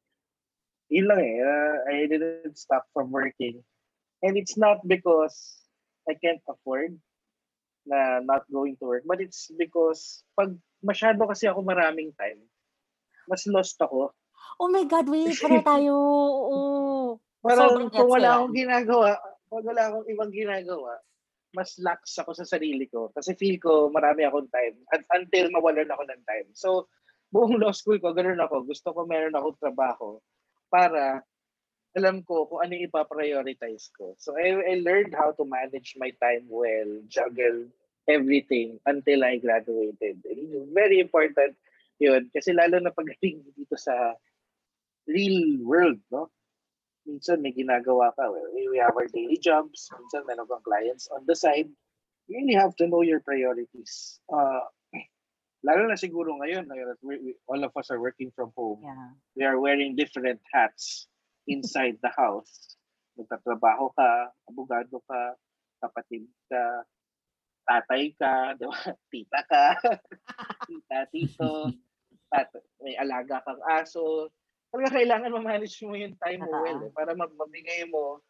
[0.89, 1.37] yun lang eh.
[1.45, 3.61] uh, I didn't stop from working
[4.23, 5.63] And it's not because
[6.11, 6.99] I can't afford
[7.87, 12.43] na not going to work, but it's because pag masyado kasi ako maraming time,
[13.31, 14.13] mas lost ako.
[14.59, 15.95] Oh my God, wait, para tayo.
[15.95, 16.61] Oo.
[17.41, 19.11] Parang Sobrang kung wala akong ginagawa,
[19.49, 20.93] pag wala akong ibang ginagawa,
[21.55, 23.15] mas lax ako sa sarili ko.
[23.15, 26.49] Kasi feel ko marami akong time un- until mawalan ako ng time.
[26.53, 26.91] So,
[27.31, 28.67] buong law school ko, ganun ako.
[28.67, 30.19] Gusto ko meron akong trabaho
[30.71, 31.25] para
[31.97, 34.15] alam ko kung ano ipaprioritize ko.
[34.21, 37.67] So, I, I learned how to manage my time well, juggle
[38.07, 40.23] everything until I graduated.
[40.25, 41.59] And very important
[41.99, 42.31] yun.
[42.31, 44.15] Kasi lalo na pagdating dito sa
[45.11, 46.31] real world, no?
[47.09, 48.29] minsan may ginagawa ka.
[48.53, 49.89] We have our daily jobs.
[49.89, 51.73] Minsan meron kang clients on the side.
[52.29, 54.21] You really have to know your priorities.
[54.29, 54.69] Uh,
[55.65, 56.67] lalo na siguro ngayon,
[57.51, 58.83] all of us are working from home.
[58.83, 59.11] Yeah.
[59.35, 61.11] We are wearing different hats
[61.47, 62.79] inside the house.
[63.19, 65.35] Nagtatrabaho ka, abogado ka,
[65.83, 66.63] kapatid ka,
[67.67, 68.79] tatay ka, di ba?
[69.11, 69.65] tita ka,
[70.71, 71.75] tita, tito,
[72.31, 72.49] at
[72.79, 74.31] may alaga kang aso.
[74.71, 78.21] Talaga kailangan ma-manage mo yung time mo well eh, para mag- mabigay mo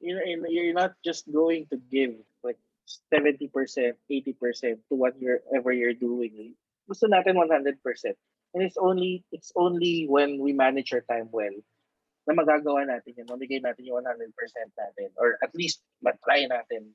[0.00, 2.58] you're, you're not just going to give like
[3.12, 6.54] 70%, 80% to whatever you're doing.
[6.88, 7.78] Gusto natin 100%.
[8.50, 11.54] And it's only it's only when we manage our time well
[12.26, 14.34] na magagawa natin yun, mabigay natin yung 100%
[14.74, 16.90] natin or at least matry natin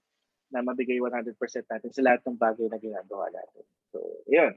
[0.52, 3.64] na mabigay 100% natin sa lahat ng bagay na ginagawa natin.
[3.96, 4.54] So, yun.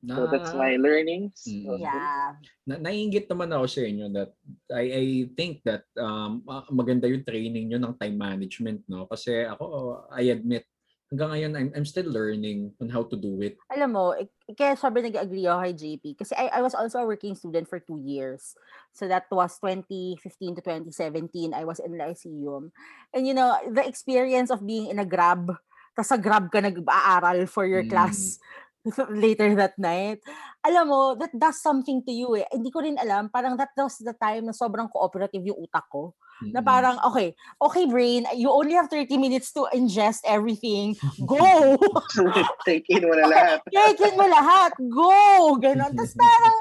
[0.00, 1.44] Na, So that's my learnings.
[1.44, 1.76] Mm.
[1.76, 2.32] Yeah.
[2.64, 4.32] na, naiingit naman ako sa inyo that
[4.72, 5.04] I, I
[5.36, 9.04] think that um, ma- maganda yung training nyo ng time management, no?
[9.04, 10.64] Kasi ako, I admit,
[11.12, 13.60] hanggang ngayon, I'm, I'm still learning on how to do it.
[13.68, 16.04] Alam mo, ik- kaya sabi nag-agree ako kay JP.
[16.16, 18.56] Kasi I, I was also a working student for two years.
[18.96, 21.52] So that was 2015 to 2017.
[21.52, 22.72] I was in Lyceum.
[23.12, 25.50] And you know, the experience of being in a grab,
[25.92, 27.90] tapos sa grab ka nag-aaral for your Mm.
[27.90, 28.38] class
[29.12, 30.20] later that night.
[30.64, 32.46] Alam mo, that does something to you eh.
[32.48, 36.16] Hindi ko rin alam, parang that was the time na sobrang cooperative yung utak ko.
[36.52, 36.68] Na Mm.
[36.68, 40.96] parang, okay, okay brain, you only have 30 minutes to ingest everything.
[41.28, 41.76] Go!
[42.68, 43.58] Take in mo na lahat.
[44.00, 44.72] Take mo lahat.
[44.88, 45.60] Go!
[45.60, 45.92] Ganon.
[45.92, 46.56] Tapos parang,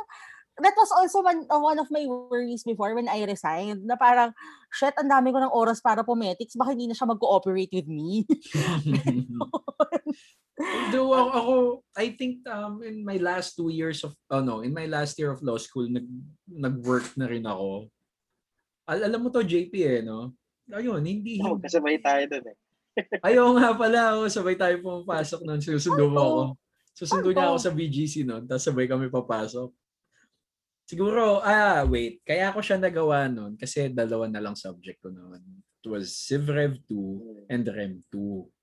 [0.60, 3.88] that was also one, uh, one of my worries before when I resigned.
[3.88, 4.36] Na parang,
[4.68, 6.60] shit, ang dami ko ng oras para pumetics.
[6.60, 8.28] Baka hindi na siya mag-cooperate with me.
[10.91, 11.53] Though ako, ako,
[11.95, 15.32] I think um, in my last two years of, oh no, in my last year
[15.32, 16.03] of law school, nag,
[16.51, 17.88] nag-work na rin ako.
[18.84, 20.36] Al alam mo to, JP eh, no?
[20.68, 22.57] Ayun, hindi, Oh, kasabay tayo dun eh.
[23.32, 25.64] Ayaw nga pala, oh, sabay tayo pumapasok nun.
[25.64, 26.41] Susundo mo ako.
[26.91, 29.72] Susundo niya ako sa BGC nun, tapos sabay kami papasok.
[30.84, 32.20] Siguro, ah, wait.
[32.28, 35.39] Kaya ako siya nagawa nun kasi dalawa na lang subject ko noon.
[35.80, 38.59] It was CivRev 2 and Rem 2.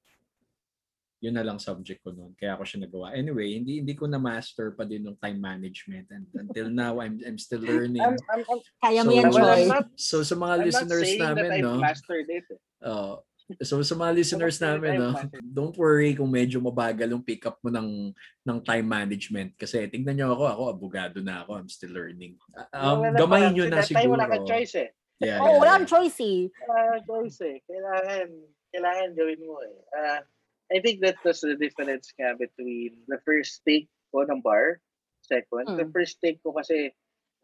[1.24, 2.36] Yun na lang subject ko noon.
[2.36, 3.16] Kaya ako siya nagawa.
[3.16, 7.16] Anyway, hindi hindi ko na master pa din ng time management and until now I'm
[7.24, 8.04] I'm still learning.
[8.04, 11.22] I'm, I'm, I'm, Kaya mo So, yan, not, So sa mga I'm not listeners saying
[11.24, 11.80] namin, that I've no?
[11.80, 12.44] mastered it.
[12.52, 12.60] eh.
[12.84, 13.24] Oh,
[13.62, 17.70] so sa mga listeners namin, no, don't worry kung medyo mabagal yung pick up mo
[17.70, 18.10] ng
[18.42, 22.34] ng time management kasi tingnan niyo ako, ako abogado na ako, I'm still learning.
[22.74, 24.18] Um, gamayin niyo na that time siguro.
[24.18, 24.90] wala kang choice eh.
[25.16, 26.40] Yeah, Oo, yeah, wala kang choice eh.
[26.66, 27.56] Wala kang choice eh.
[27.64, 28.28] Kailangan,
[28.74, 29.76] kailangan gawin mo eh.
[29.94, 30.20] Ah,
[30.66, 34.82] I think that was the difference nga between the first take ko ng bar,
[35.22, 35.78] second.
[35.78, 35.94] The Mm.
[35.94, 36.90] first take ko kasi,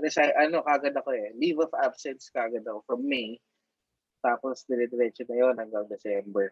[0.02, 1.30] resi- ano, kagad ako eh.
[1.38, 3.38] Leave of absence kagad ako from May.
[4.22, 6.50] Tapos, dire-diretso na yun hanggang December.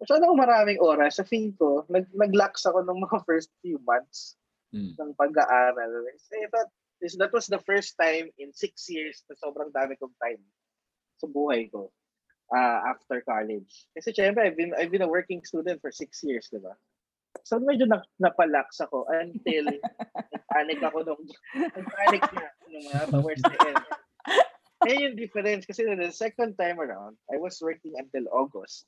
[0.00, 1.16] Masyado ako maraming oras.
[1.20, 4.36] Sa feel ko, nag nag-lax ako ng mga first few months
[4.72, 4.92] Mm.
[4.96, 5.92] ng pag-aaral.
[6.08, 10.16] I thought, this, that was the first time in six years na sobrang dami kong
[10.20, 10.40] time
[11.16, 11.92] sa buhay ko
[12.52, 13.88] uh, after college.
[13.96, 16.74] Kasi syempre, I've been, I've been a working student for six years, di ba?
[17.44, 19.68] So medyo na, napalax ako until
[20.32, 21.22] nag-panic ako nung
[21.52, 23.84] nag-panic na nung mga towards the end.
[24.80, 28.86] Kaya yung difference kasi the second time around, I was working until August.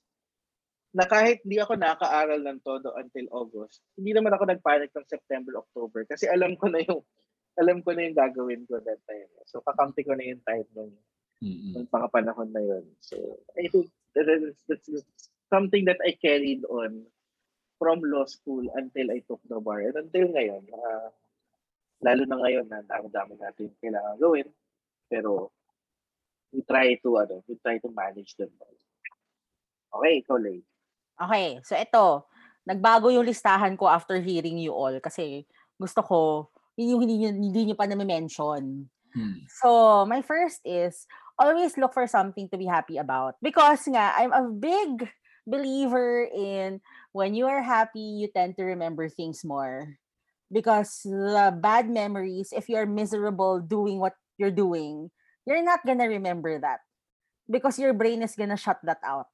[0.96, 5.61] Na kahit hindi ako nakaaral ng todo until August, hindi naman ako nag-panic ng September,
[5.61, 7.04] October kasi alam ko na yung
[7.59, 9.28] alam ko na yung gagawin ko that time.
[9.50, 10.94] So kakampi ko na yung time nung
[11.39, 11.74] Mm-mm.
[11.78, 12.84] ng mga panahon na yun.
[12.99, 13.16] So,
[13.55, 14.91] I think that is, that's
[15.51, 17.07] something that I carried on
[17.78, 19.86] from law school until I took the bar.
[19.86, 21.09] And until ngayon, uh,
[22.03, 24.49] lalo na ngayon na dami-dami natin kailangan gawin.
[25.07, 25.55] Pero,
[26.53, 28.51] we try to, ano, we try to manage them.
[29.95, 30.61] Okay, ikaw, Lay.
[31.18, 32.07] Okay, so ito,
[32.68, 35.49] nagbago yung listahan ko after hearing you all kasi
[35.80, 36.18] gusto ko,
[36.78, 38.86] yun yung hindi nyo, hindi nyo pa na-mention.
[39.14, 39.39] Hmm.
[39.49, 41.09] So, my first is
[41.39, 43.36] always look for something to be happy about.
[43.43, 45.09] Because nga, I'm a big
[45.47, 46.80] believer in
[47.12, 49.97] when you are happy, you tend to remember things more.
[50.53, 55.11] Because the bad memories, if you're miserable doing what you're doing,
[55.47, 56.80] you're not gonna remember that.
[57.49, 59.28] Because your brain is gonna shut that out.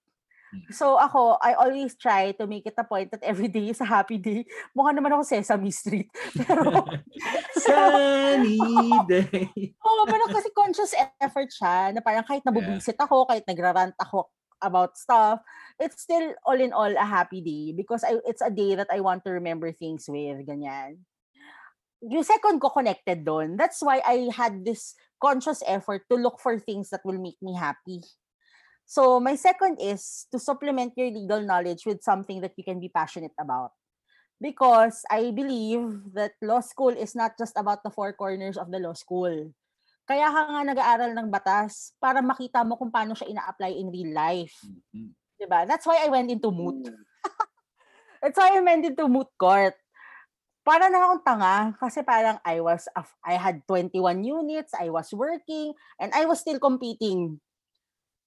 [0.54, 0.70] Mm.
[0.70, 3.88] So ako, I always try to make it a point that every day is a
[3.88, 4.46] happy day.
[4.70, 6.06] Mukha naman ako Sesame Street.
[6.38, 6.86] Pero
[7.64, 8.62] Sunny
[9.10, 9.50] day.
[9.86, 14.30] Oo, pero kasi conscious effort siya na parang kahit nabubisit ako, kahit nagrarant ako
[14.62, 15.42] about stuff,
[15.76, 19.00] it's still all in all a happy day because I, it's a day that I
[19.02, 21.04] want to remember things with, ganyan.
[22.04, 23.56] Yung second ko connected doon.
[23.56, 27.56] That's why I had this conscious effort to look for things that will make me
[27.56, 28.04] happy.
[28.84, 32.92] So my second is to supplement your legal knowledge with something that you can be
[32.92, 33.72] passionate about.
[34.40, 38.78] Because I believe that law school is not just about the four corners of the
[38.78, 39.54] law school.
[40.04, 44.12] Kaya ka nga nag-aaral ng batas para makita mo kung paano siya ina-apply in real
[44.12, 44.52] life.
[44.92, 45.16] Mhm.
[45.40, 45.64] 'Di ba?
[45.64, 46.76] That's why I went into moot.
[48.20, 49.74] That's why I went into moot court.
[50.64, 52.88] Para na akong tanga kasi parang I was
[53.24, 57.40] I had 21 units, I was working, and I was still competing.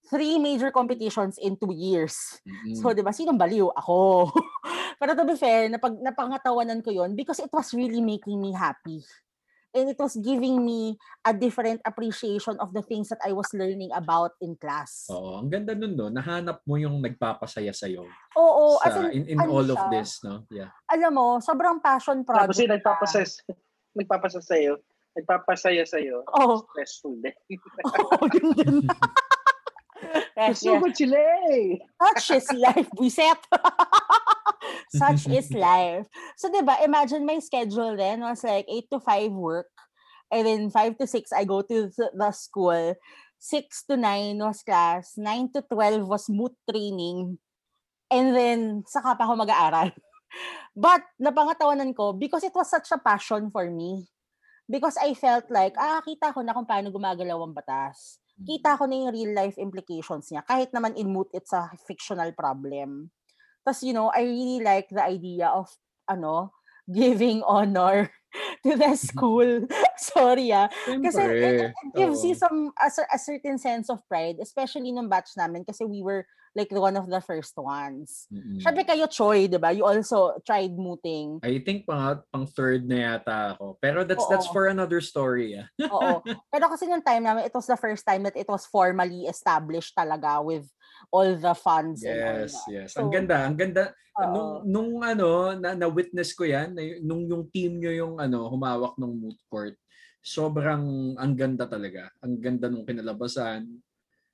[0.08, 2.16] Three major competitions in two years.
[2.48, 2.80] Mhm.
[2.80, 3.68] So, di ba, sinong baliw?
[3.76, 4.32] Ako.
[4.98, 9.04] Pero to be fair, napag, napangatawanan ko yon because it was really making me happy.
[9.76, 13.92] And it was giving me a different appreciation of the things that I was learning
[13.92, 15.04] about in class.
[15.12, 16.08] Oo, ang ganda nun, no?
[16.08, 18.08] Nahanap mo yung nagpapasaya sa'yo.
[18.32, 20.48] Oo, as sa, in, in, in ano all of siya, this, no?
[20.48, 20.72] Yeah.
[20.88, 22.48] Alam mo, sobrang passion project.
[22.48, 23.28] Tapos yung nagpapasaya,
[24.00, 24.72] nagpapasaya sa'yo,
[25.20, 26.64] nagpapasaya sa'yo, Oo.
[26.72, 27.36] stressful din.
[27.92, 28.76] Oo, yun din.
[30.54, 31.18] Susugod sila
[31.50, 31.82] eh.
[31.98, 33.40] Such is life, buiset.
[35.00, 36.06] Such is life.
[36.38, 39.70] So, di ba, imagine my schedule then was like 8 to 5 work.
[40.30, 42.94] And then 5 to 6, I go to th- the school.
[43.38, 45.16] 6 to 9 was class.
[45.16, 47.38] 9 to 12 was moot training.
[48.08, 49.92] And then, saka pa ako mag-aaral.
[50.76, 54.06] But, napangatawanan ko, because it was such a passion for me.
[54.68, 58.86] Because I felt like, ah, kita ko na kung paano gumagalaw ang batas kita ko
[58.86, 60.46] na yung real life implications niya.
[60.46, 63.10] Kahit naman in moot, it's a fictional problem.
[63.66, 65.68] Tapos, you know, I really like the idea of,
[66.06, 66.54] ano,
[66.88, 68.08] giving honor
[68.64, 69.66] to the school.
[69.96, 70.68] Sorry ah.
[70.86, 75.34] Kasi it, it gives you some, a, a certain sense of pride, especially nung batch
[75.36, 76.26] namin kasi we were
[76.56, 78.26] like one of the first ones.
[78.32, 78.58] Mm-mm.
[78.62, 79.70] Sabi kayo, Choi, di ba?
[79.70, 81.38] You also tried mooting.
[81.46, 83.78] I think pang, pang third na yata ako.
[83.78, 84.30] Pero that's Oo.
[84.30, 85.54] that's for another story.
[85.54, 85.68] Ah.
[85.86, 86.24] Oo.
[86.52, 89.94] Pero kasi nung time namin, it was the first time that it was formally established
[89.94, 90.66] talaga with
[91.12, 92.68] all the funds and all Yes, that.
[92.72, 92.88] yes.
[92.94, 93.94] So, ang ganda, ang ganda.
[94.18, 98.98] Nung, nung ano, na, na-witness ko yan, na, nung yung team nyo yung ano, humawak
[98.98, 99.78] ng moot court,
[100.18, 102.10] sobrang ang ganda talaga.
[102.20, 103.62] Ang ganda nung kinalabasan.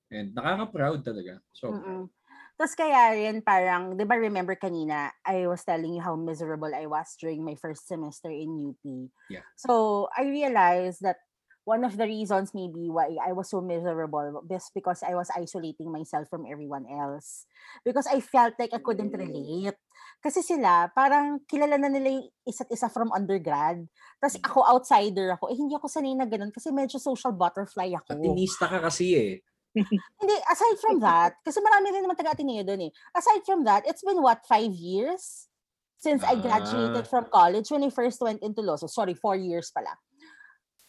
[0.09, 1.41] And nakaka-proud talaga.
[1.53, 2.09] So, Mm-mm.
[2.55, 6.87] Tapos kaya rin parang, di ba remember kanina, I was telling you how miserable I
[6.87, 9.11] was during my first semester in UP.
[9.27, 9.43] Yeah.
[9.59, 11.19] So I realized that
[11.65, 15.89] one of the reasons maybe why I was so miserable was because I was isolating
[15.89, 17.49] myself from everyone else.
[17.85, 19.21] Because I felt like I couldn't Mm.
[19.25, 19.79] relate.
[20.21, 23.85] Kasi sila, parang kilala na nila yung isa't isa from undergrad.
[24.21, 25.49] Tapos ako, outsider ako.
[25.53, 28.13] Eh, hindi ako sanay na ganun kasi medyo social butterfly ako.
[28.17, 29.33] Atinista ka kasi eh.
[30.23, 32.93] Hindi, aside from that, kasi marami rin naman taga-Ateneo doon eh.
[33.11, 35.51] Aside from that, it's been what, five years?
[35.99, 36.41] Since I Ah.
[36.41, 38.77] graduated from college when I first went into law.
[38.79, 39.97] So, sorry, four years pala.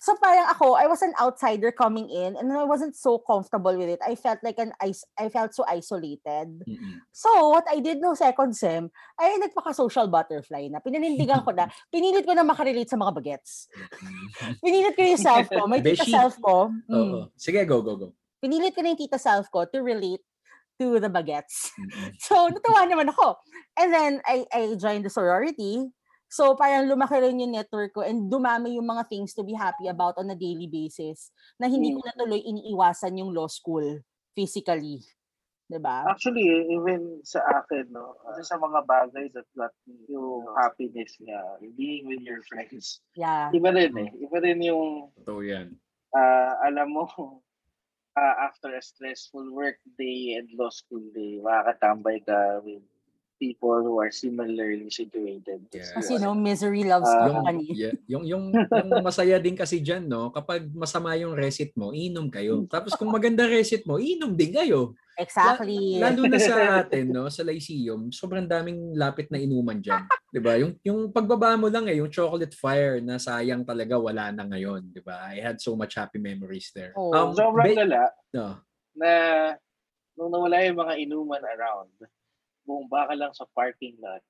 [0.05, 3.89] So parang ako, I was an outsider coming in and I wasn't so comfortable with
[3.89, 3.97] it.
[4.05, 6.61] I felt like an is- I felt so isolated.
[6.61, 7.01] Mm-mm.
[7.09, 10.77] So, what I did no second sem, ay nagpaka-social butterfly na.
[10.77, 11.65] Pinanindigan ko na.
[11.93, 13.65] Pinilit ko na makarelate sa mga bagets.
[14.61, 15.65] Pinilit ko yung self ko.
[15.65, 16.69] May tita self ko.
[16.69, 17.19] mm, Oo.
[17.33, 18.09] Sige, go, go, go.
[18.37, 20.21] pinilit ko na yung tita self ko to relate
[20.77, 21.73] to the bagets.
[21.81, 22.13] Mm-mm.
[22.29, 23.41] So, natuwa naman ako.
[23.73, 25.89] And then, I, I joined the sorority.
[26.29, 29.87] So, parang lumaki rin yung network ko and dumami yung mga things to be happy
[29.87, 31.29] about on a daily basis
[31.61, 34.01] na hindi ko na tuloy iniiwasan yung law school
[34.35, 35.05] physically.
[35.65, 36.05] 'Di ba?
[36.05, 41.41] Actually, even sa akin, no, isa sa mga bagay that got me yung happiness niya,
[41.73, 43.01] being with your friends.
[43.17, 43.49] Yeah.
[43.49, 44.09] Iba rin eh.
[44.21, 45.73] Iba rin yung, Totoo yan.
[46.13, 47.09] ah, alam mo,
[48.19, 52.85] ah, after a stressful work day and law school day, makakatambay ka with
[53.35, 55.67] people who are similarly situated.
[55.71, 55.91] Yeah.
[55.95, 57.67] Kasi no, misery loves yung, company.
[57.75, 60.31] yeah, yung, yung, yung masaya din kasi dyan, no?
[60.31, 62.63] Kapag masama yung recit mo, inom kayo.
[62.71, 64.95] Tapos kung maganda recit mo, inom din kayo.
[65.15, 65.99] Exactly.
[65.99, 67.31] Lalo na sa atin, no?
[67.31, 70.03] Sa Lyceum, sobrang daming lapit na inuman dyan.
[70.31, 74.35] 'Di ba Yung, yung pagbaba mo lang eh, yung chocolate fire na sayang talaga wala
[74.35, 74.91] na ngayon.
[74.91, 76.91] 'di ba I had so much happy memories there.
[76.99, 77.15] Oh.
[77.15, 78.03] Um, Sobrang ba- lala
[78.35, 78.59] no.
[78.91, 79.11] na
[80.19, 81.91] nung nawala yung mga inuman around,
[82.65, 84.21] bumaba ka lang sa parking lot.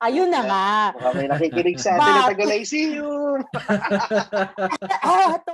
[0.00, 0.68] Ayun na nga.
[0.96, 3.38] Baka may nakikinig sa atin na But- taga Lyceum.
[5.04, 5.52] ah, to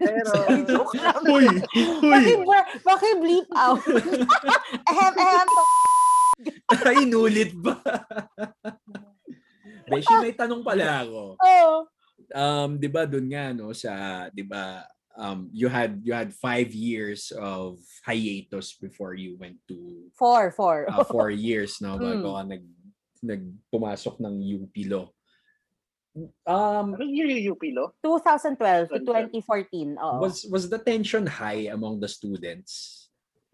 [0.00, 1.20] Pero- joke lang.
[1.28, 1.44] Uy!
[2.00, 2.24] Uy!
[2.80, 3.84] Bakit bleep out?
[4.90, 5.48] ahem, ahem.
[6.72, 7.76] Ay, inulit ba?
[9.84, 11.36] Beshi, may tanong pala ako.
[11.36, 11.84] Oh.
[12.32, 14.80] Um, 'di ba doon nga no sa 'di ba
[15.16, 20.86] um you had you had five years of hiatus before you went to Four, four.
[20.90, 22.34] uh, four years no bago Mm.
[22.34, 22.64] ka nag
[23.24, 25.08] nagpumasok ng UP law.
[26.46, 27.96] Um Anong year yung UP, lo?
[28.04, 29.96] 2012 to 2014.
[29.98, 30.20] Oo.
[30.20, 33.00] was was the tension high among the students?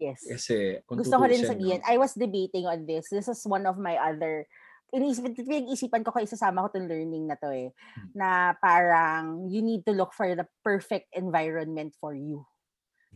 [0.01, 0.17] yes.
[0.27, 1.87] Kasi Gusto ko rin sabihin, no?
[1.87, 3.05] I was debating on this.
[3.09, 4.49] This is one of my other
[4.93, 8.11] inisip, pinag-isipan ko kaya isasama ko itong learning na to eh, Hmm.
[8.15, 12.45] na parang you need to look for the perfect environment for you.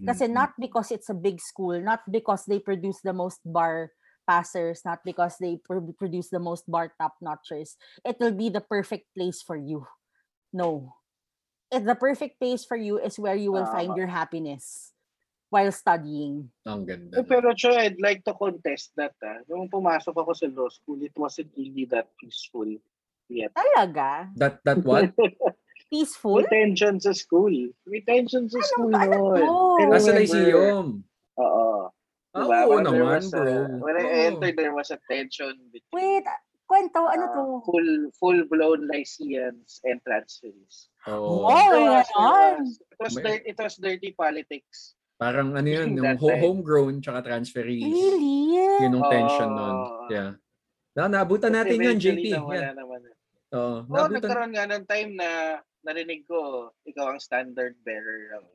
[0.05, 3.91] Kasi Mm, not because it's a big school, not because they produce the most bar
[4.27, 8.61] passers, not because they pro- produce the most bar top notchers, it will be the
[8.61, 9.85] perfect place for you.
[10.53, 10.95] No.
[11.71, 14.94] It, the perfect place for you is where you will find your happiness
[15.55, 16.51] while studying.
[16.67, 17.15] ang ganda.
[17.15, 19.15] Eh, pero Cho, I'd like to contest that.
[19.23, 19.39] Ah.
[19.47, 22.67] Nung pumasok ako sa law school, it wasn't really that peaceful
[23.31, 23.55] yet.
[23.55, 24.27] Talaga?
[24.35, 25.15] That that what?
[25.87, 26.41] Peaceful?
[26.43, 27.53] May tension sa school.
[27.87, 29.79] May tension sa school ano noon.
[29.79, 30.11] I Nasa.
[30.11, 31.05] Lyceum.
[31.39, 31.87] Oo.
[32.35, 32.57] Ah, Diba?
[32.67, 33.79] oo naman, was a- bro.
[33.79, 34.15] when I Oo.
[34.27, 36.25] entered, there was a tension between Wait,
[36.67, 37.43] kwento, ano uh, to?
[37.63, 37.89] full
[38.19, 40.91] full-blown Lyceans and transferees.
[41.07, 41.47] Oo.
[41.47, 42.55] Oh, There my was- there God.
[42.59, 44.99] was- It was, May- dirty, it was dirty politics.
[45.15, 47.87] Parang ano yun, yung ho- homegrown tsaka transferees.
[47.87, 48.51] Really?
[48.83, 49.55] Yun yung tension Oo.
[49.55, 49.77] nun.
[50.11, 50.31] Yeah.
[50.91, 52.19] Na, naabutan natin yun, JP.
[52.19, 52.75] Eventually, nawala Yeah.
[52.75, 52.99] naman.
[53.55, 54.11] Oo, Oo, naabutan.
[54.19, 55.29] nagkaroon nga ng time na
[55.81, 56.37] narinig ko,
[56.83, 58.45] ikaw ang standard bearer ng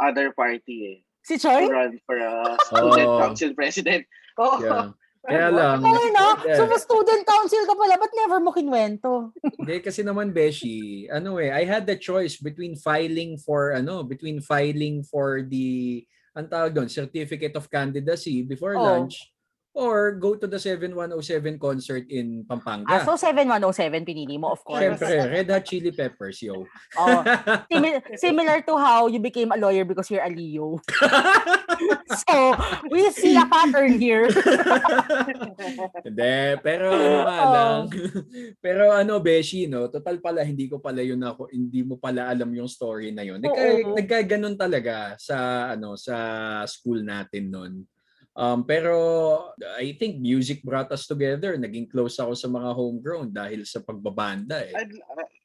[0.00, 0.98] other party eh.
[1.22, 1.70] Si To Choi?
[1.70, 3.20] run for a student Oo.
[3.20, 4.02] council president.
[4.42, 4.58] Oo.
[4.58, 4.90] Yeah.
[5.24, 6.56] Kaya lang, Okay na, Yeah.
[6.60, 9.32] so student council ka pala, ba't never mo kinwento?
[9.58, 14.44] Hindi kasi naman Beshi, ano eh, I had the choice between filing for ano, between
[14.44, 16.04] filing for the
[16.36, 18.84] ang tawag doon, certificate of candidacy before Oh.
[18.84, 19.33] lunch
[19.74, 23.02] or go to the 7107 concert in Ah, Pampanga.
[23.02, 24.78] so 7107 pinili mo, of course.
[24.78, 26.62] Siyempre, Red Hot Chili Peppers, yo.
[26.94, 27.20] Oh,
[27.70, 30.78] simi- similar to how you became a lawyer because you're a Leo.
[32.22, 32.54] so,
[32.86, 34.30] we see a pattern here.
[36.06, 36.94] Hindi, pero
[37.26, 37.80] ano lang.
[38.62, 39.90] pero ano, Beshi, no?
[39.90, 43.42] Total pala, hindi ko pala yun ako, hindi mo pala alam yung story na yun.
[43.42, 43.94] Nagka, Oo.
[43.98, 46.14] nagkaganon talaga sa, ano, sa
[46.70, 47.74] school natin noon.
[48.34, 48.94] Um, pero
[49.78, 51.54] I think music brought us together.
[51.54, 54.74] Naging close ako sa mga homegrown dahil sa pagbabanda eh.
[54.74, 54.90] I'd,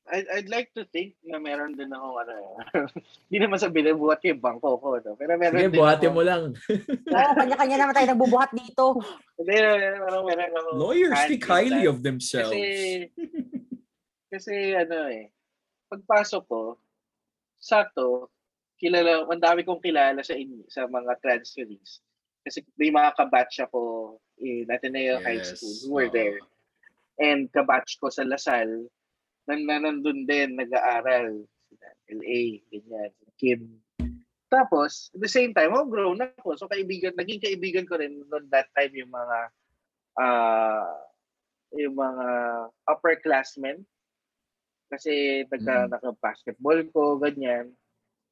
[0.09, 2.33] I'd, I'd like to think na meron din ako ano,
[3.29, 5.13] hindi naman sa binubuhat ko yung bangko ko, no?
[5.13, 6.43] pero meron Sige, din buhatin ako, mo lang.
[7.13, 8.97] Oo, kanya-kanya naman tayo nagbubuhat dito.
[9.37, 12.57] Hindi, meron, meron ako Lawyers think in highly of themselves.
[12.57, 13.13] Kasi,
[14.33, 15.29] kasi ano eh,
[15.93, 16.81] pagpasok ko,
[17.61, 18.33] sakto,
[18.81, 22.01] kilala, ang dami kong kilala sa in, sa mga transferees.
[22.49, 26.15] Kasi may mga kabatch ako in Ateneo High Yes, School who were oo.
[26.17, 26.41] there.
[27.21, 28.89] And kabatch ko sa Lasal,
[29.45, 31.45] nan na nandun din, nag-aaral.
[32.09, 33.77] LA, ganyan, Kim.
[34.49, 36.57] Tapos, at the same time, oh, grown ako.
[36.57, 39.37] So, kaibigan, naging kaibigan ko rin noon that time yung mga
[40.17, 40.89] ah
[41.77, 42.27] yung mga
[42.89, 43.85] upperclassmen.
[44.89, 45.89] Kasi nagka, Mm.
[45.93, 47.69] naka-basketball ko, ganyan.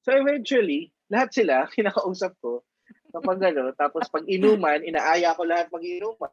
[0.02, 2.66] So eventually, lahat sila, kinakausap ko,
[3.12, 6.32] kapag ano, tapos pag inuman, inaaya ko lahat pag inuman.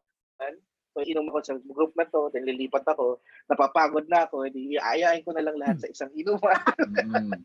[0.95, 3.19] So inom ako sa group na to, then lilipat ako,
[3.51, 6.55] napapagod na ako, hindi aayain ko na lang lahat sa isang inuman.
[6.87, 7.35] Mm.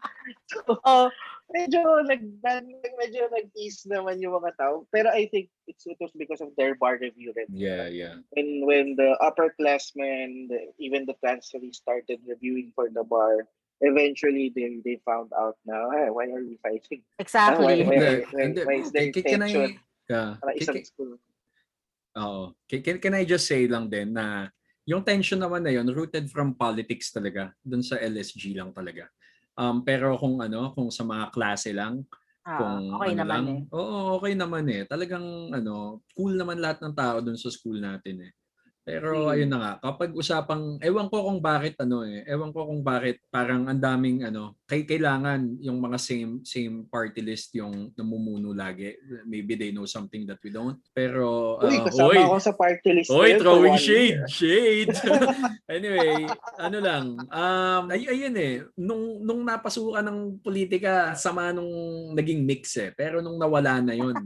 [0.86, 1.10] Oh,
[1.50, 2.66] medyo nag, nag
[2.98, 4.86] medyo nag-ease naman yung mga tao.
[4.94, 7.50] Pero I think it's, it was because of their bar review rin.
[7.50, 8.22] Yeah, yeah.
[8.34, 13.50] When when the upperclassmen, the, even the transferees started reviewing for the bar,
[13.82, 17.02] eventually they they found out now, hey, why are we fighting?
[17.18, 17.84] exactly.
[17.84, 17.98] Why, why,
[18.30, 18.62] why, hindi.
[18.64, 19.70] why is there Can- can I- tension?
[20.10, 20.30] Yeah.
[20.38, 21.12] Para Can- isang can- school.
[22.18, 22.42] Oo.
[22.68, 24.50] Can, can, can I just say lang din na
[24.84, 27.54] yung tension naman na yun, rooted from politics talaga.
[27.62, 29.06] Dun sa LSG lang talaga.
[29.54, 32.04] Um, pero kung ano, kung sa mga klase lang,
[32.40, 33.46] Ah, Kung okay ano naman lang.
[33.52, 33.76] eh.
[33.78, 34.82] Oo, okay naman eh.
[34.88, 35.22] Talagang
[35.54, 38.32] ano, cool naman lahat ng tao dun sa school natin eh.
[38.82, 39.34] Pero Hmm.
[39.38, 43.22] ayun na nga, kapag usapang, ewan ko kung bakit ano eh, ewan ko kung bakit
[43.30, 48.98] parang ang daming ano, kay kailangan yung mga same same party list yung namumuno lagi.
[49.30, 50.82] Maybe they know something that we don't.
[50.90, 53.10] Pero, Uy, uh, kasama oy, ako sa party list.
[53.10, 54.28] for throwing shade, year.
[54.28, 54.90] shade.
[55.70, 56.26] anyway,
[56.58, 61.70] ano lang, um, ay, ayun eh, nung, nung napasukan ng politika, sama nung
[62.18, 62.90] naging mix eh.
[62.92, 64.18] Pero nung nawala na yun,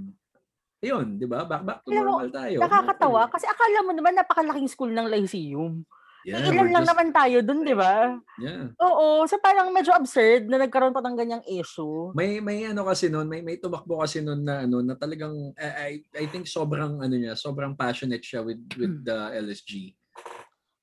[0.83, 1.47] ayun, di ba?
[1.47, 2.57] Back, back to Alam mo, normal tayo.
[2.59, 5.87] Nakakatawa kasi akala mo naman napakalaking school ng Lyceum.
[6.23, 8.15] Yeah, Eh, ilan lang just- naman tayo dun, di ba?
[8.39, 8.71] Yeah.
[8.79, 12.11] Oo, so parang medyo absurd na nagkaroon pa ng ganyang issue.
[12.13, 15.99] May may ano kasi noon, may may tumakbo kasi noon na ano na talagang I,
[16.07, 19.99] I I think sobrang ano niya, sobrang passionate siya with with the LSG.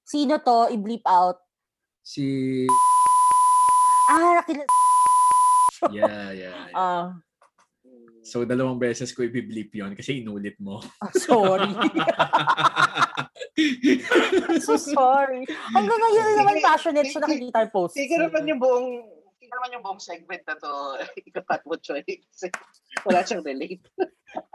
[0.02, 0.68] Sino to?
[0.68, 1.40] I-bleep out.
[2.02, 2.66] Si
[4.10, 4.64] Ah, nakila...
[5.88, 6.56] yeah, yeah.
[6.68, 6.76] yeah.
[6.76, 7.16] Ah,
[8.20, 10.84] So dalawang beses ko i-bleep 'yon kasi inulit mo.
[11.00, 11.68] ah, sorry.
[14.66, 15.48] so sorry.
[15.72, 17.94] Hanggang ngayon Sige, naman passionate siya nakikita yung post.
[17.96, 18.88] Sige naman yung buong
[19.40, 20.72] sige naman yung buong segment na to.
[21.32, 22.04] Ikakat mo, Choy.
[22.04, 22.52] Kasi
[23.08, 23.82] wala siyang relate.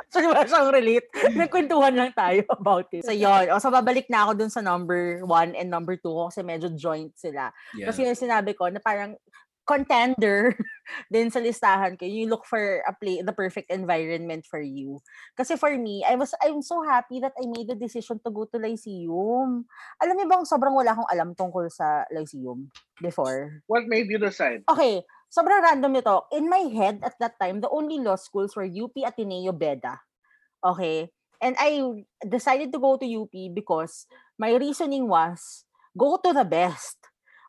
[0.07, 1.07] So, di ba siyang relate?
[1.35, 3.03] Nagkwentuhan lang tayo about it.
[3.03, 3.51] So, yun.
[3.51, 7.11] O, so, babalik na ako dun sa number one and number two kasi medyo joint
[7.19, 7.51] sila.
[7.75, 7.91] Yeah.
[7.91, 9.19] Kasi yung sinabi ko na parang
[9.65, 10.53] contender
[11.13, 12.05] din sa listahan ko.
[12.05, 15.01] You look for a play, the perfect environment for you.
[15.33, 18.45] Kasi for me, I was I'm so happy that I made the decision to go
[18.45, 19.65] to Lyceum.
[19.99, 22.69] Alam niyo bang sobrang wala akong alam tungkol sa Lyceum
[23.01, 23.65] before?
[23.65, 24.63] What made you decide?
[24.69, 25.01] Okay,
[25.33, 26.29] sobrang random ito.
[26.31, 29.99] In my head at that time, the only law schools were UP Ateneo Beda.
[30.63, 31.09] Okay?
[31.43, 34.07] And I decided to go to UP because
[34.39, 35.65] my reasoning was
[35.97, 37.04] go to the best.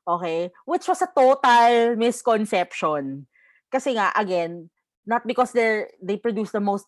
[0.07, 0.51] Okay?
[0.65, 3.27] Which was a total misconception.
[3.71, 4.71] Kasi nga, again,
[5.07, 6.87] not because they're they produce the most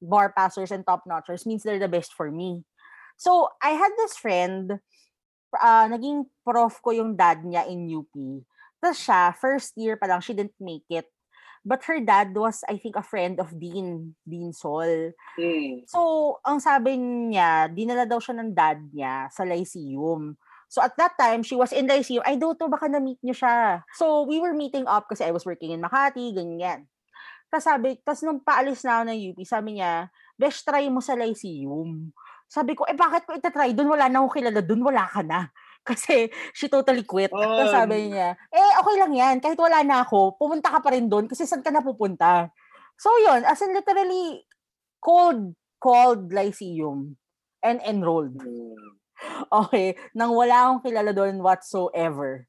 [0.00, 2.64] bar passers and top notchers means they're the best for me.
[3.20, 4.80] So, I had this friend,
[5.52, 8.14] uh, naging prof ko yung dad niya in UP.
[8.80, 11.04] Tapos siya, first year pa lang, she didn't make it.
[11.60, 15.12] But her dad was, I think, a friend of Dean, Dean Sol.
[15.36, 15.84] Hmm.
[15.84, 20.40] So, ang sabi niya, dinala daw siya ng dad niya sa Lyceum.
[20.70, 22.22] So, at that time, she was in Lyceum.
[22.22, 23.82] I don't know, baka na-meet niyo siya.
[23.98, 26.86] So, we were meeting up kasi I was working in Makati, ganyan.
[27.50, 30.06] Tapos sabi, tapos nung paalis na ako ng UP, sabi niya,
[30.38, 32.14] best try mo sa Lyceum.
[32.46, 33.74] Sabi ko, eh bakit ko itatry?
[33.74, 35.50] Doon wala na akong kilala, doon wala ka na.
[35.90, 37.34] Kasi she totally quit.
[37.34, 37.74] Tapos Oh.
[37.74, 41.26] sabi niya, eh okay lang yan, kahit wala na ako, pumunta ka pa rin doon
[41.26, 42.52] kasi saan ka na pupunta?
[43.00, 44.44] So yun, as in literally,
[45.00, 47.16] cold, called Lyceum
[47.64, 48.38] and enrolled.
[48.38, 48.99] Hmm.
[49.52, 52.46] Okay, nang wala akong kilala doon whatsoever.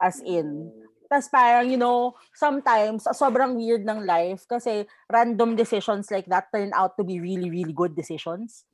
[0.00, 0.72] As in,
[1.10, 6.70] tapos parang, you know, sometimes, sobrang weird ng life kasi random decisions like that turn
[6.72, 8.64] out to be really, really good decisions.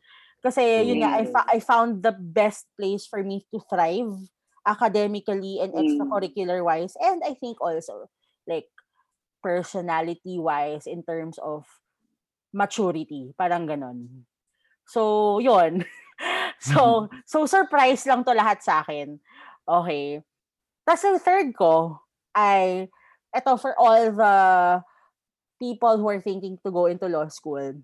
[0.45, 4.15] Kasi, yun nga, I, fa- I found the best place for me to thrive
[4.67, 5.81] academically and Mm.
[5.83, 6.95] extracurricular-wise.
[7.01, 8.11] And I think also,
[8.47, 8.69] like,
[9.43, 11.67] personality-wise in terms of
[12.53, 13.33] maturity.
[13.39, 14.27] Parang ganon.
[14.87, 15.85] So, yun.
[16.61, 19.21] so, so surprise lang to lahat sa akin.
[19.67, 20.23] Okay.
[20.87, 21.99] Tapos yung third ko
[22.37, 22.87] ay,
[23.35, 24.37] eto for all the
[25.59, 27.75] people who are thinking to go into law school,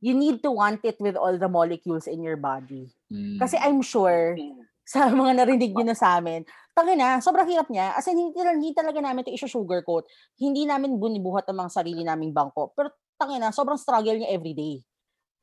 [0.00, 2.92] you need to want it with all the molecules in your body.
[3.08, 3.40] Mm.
[3.40, 4.36] Kasi I'm sure,
[4.86, 6.46] sa mga narinig nyo na sa amin,
[6.76, 7.96] tangin na, sobrang hirap niya.
[7.96, 10.04] As in, hindi, hindi talaga namin ito isu-sugarcoat.
[10.36, 12.76] Hindi namin bunibuhat ang mga sarili naming bangko.
[12.76, 14.84] Pero tangin na, sobrang struggle niya everyday.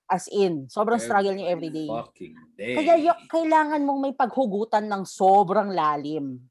[0.05, 1.87] As in, sobrang struggle niya everyday.
[1.87, 2.75] Fucking day.
[2.75, 6.43] Kaya y- kailangan mong may paghugutan ng sobrang lalim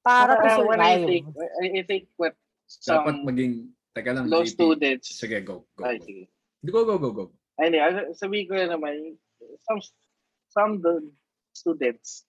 [0.00, 1.06] para to Uh, what I survive.
[1.06, 1.24] think,
[1.62, 2.34] I think what
[2.68, 3.52] Dapat some maging,
[3.96, 4.44] teka lang, JP.
[4.46, 5.64] students, Sige, go.
[5.72, 6.04] Go, ay, go.
[6.04, 6.24] sige.
[6.60, 7.24] Go, go, go, go.
[7.56, 7.80] Ay, hindi,
[8.12, 9.16] sabihin ko na naman,
[9.64, 9.80] some,
[10.52, 11.00] some the
[11.50, 12.28] students,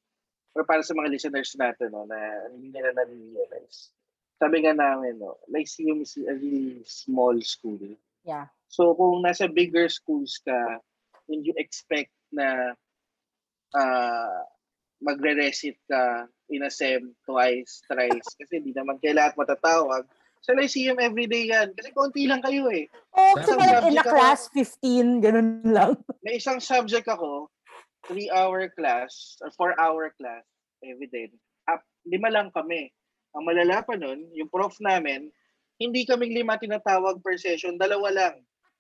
[0.55, 2.15] or para sa mga listeners natin, no, na
[2.49, 3.91] hindi nila na-realize.
[4.39, 7.83] Sabi nga namin, no, Lyceum is a really small school.
[8.23, 8.47] Yeah.
[8.69, 10.77] So, kung nasa bigger schools ka,
[11.29, 12.77] and you expect na
[13.73, 14.39] uh,
[15.01, 20.05] magre-recite ka in a sem twice, thrice, kasi hindi naman kayo lahat matatawag.
[20.39, 21.75] Sa Lyceum everyday yan.
[21.75, 22.87] Kasi konti lang kayo eh.
[23.11, 25.91] Oh, kasi parang in a subject ako- class 15, ganun lang.
[26.25, 27.51] may isang subject ako,
[28.07, 30.45] three-hour class, or four-hour class,
[30.85, 31.27] everyday.
[31.67, 32.93] Up, lima lang kami.
[33.35, 35.29] Ang malala pa nun, yung prof namin,
[35.77, 38.35] hindi kaming lima tinatawag per session, dalawa lang.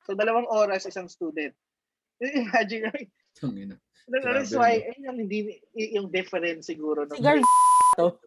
[0.09, 1.53] So, dalawang oras isang student.
[2.17, 2.89] Imagine,
[3.37, 3.77] Tangina.
[4.09, 5.39] that's Grabe, why, ayun yung, hindi,
[5.77, 7.05] yung difference siguro.
[7.05, 7.45] Si ng Gar-
[8.01, 8.17] to.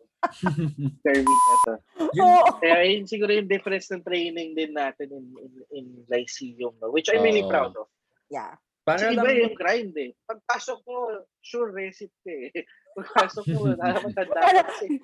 [1.03, 1.75] week na to.
[2.15, 2.47] Yun.
[2.63, 6.95] Kaya yun siguro yung difference ng training din natin in in, in Lyceum, no?
[6.95, 7.51] which I'm really Oo.
[7.51, 7.91] proud of.
[8.31, 8.55] Yeah.
[8.87, 10.15] para Kasi iba lang, yung grind eh.
[10.31, 12.55] Pagpasok mo, sure receipt eh.
[12.95, 14.63] Pagpasok mo, wala naman tanda Wala.
[14.63, 15.03] ka kasi.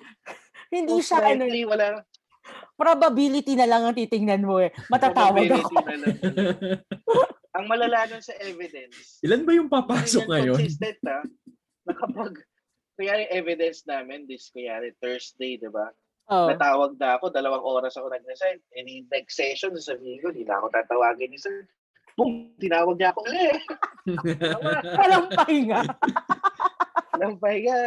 [0.71, 2.07] Hindi siya, ano, wala
[2.79, 4.71] probability na lang ang titingnan mo eh.
[4.87, 5.69] Matatawag ako.
[5.83, 6.17] na lang.
[7.59, 10.55] Ang malala nun sa evidence, ilan ba yung papasok ngayon?
[10.55, 11.25] consistent ha,
[11.83, 12.39] na kapag,
[12.95, 15.89] kaya yung evidence namin, this, kaya Thursday, di ba?
[16.29, 16.45] Oh.
[16.45, 18.61] Natawag na ako, dalawang oras ako nag-resign.
[18.77, 21.65] And in next session, sabihin ko, di na ako tatawagin ni sir.
[22.13, 23.63] Boom, tinawag niya ako ulit.
[24.99, 25.81] Walang pahinga.
[27.17, 27.79] Walang pahinga.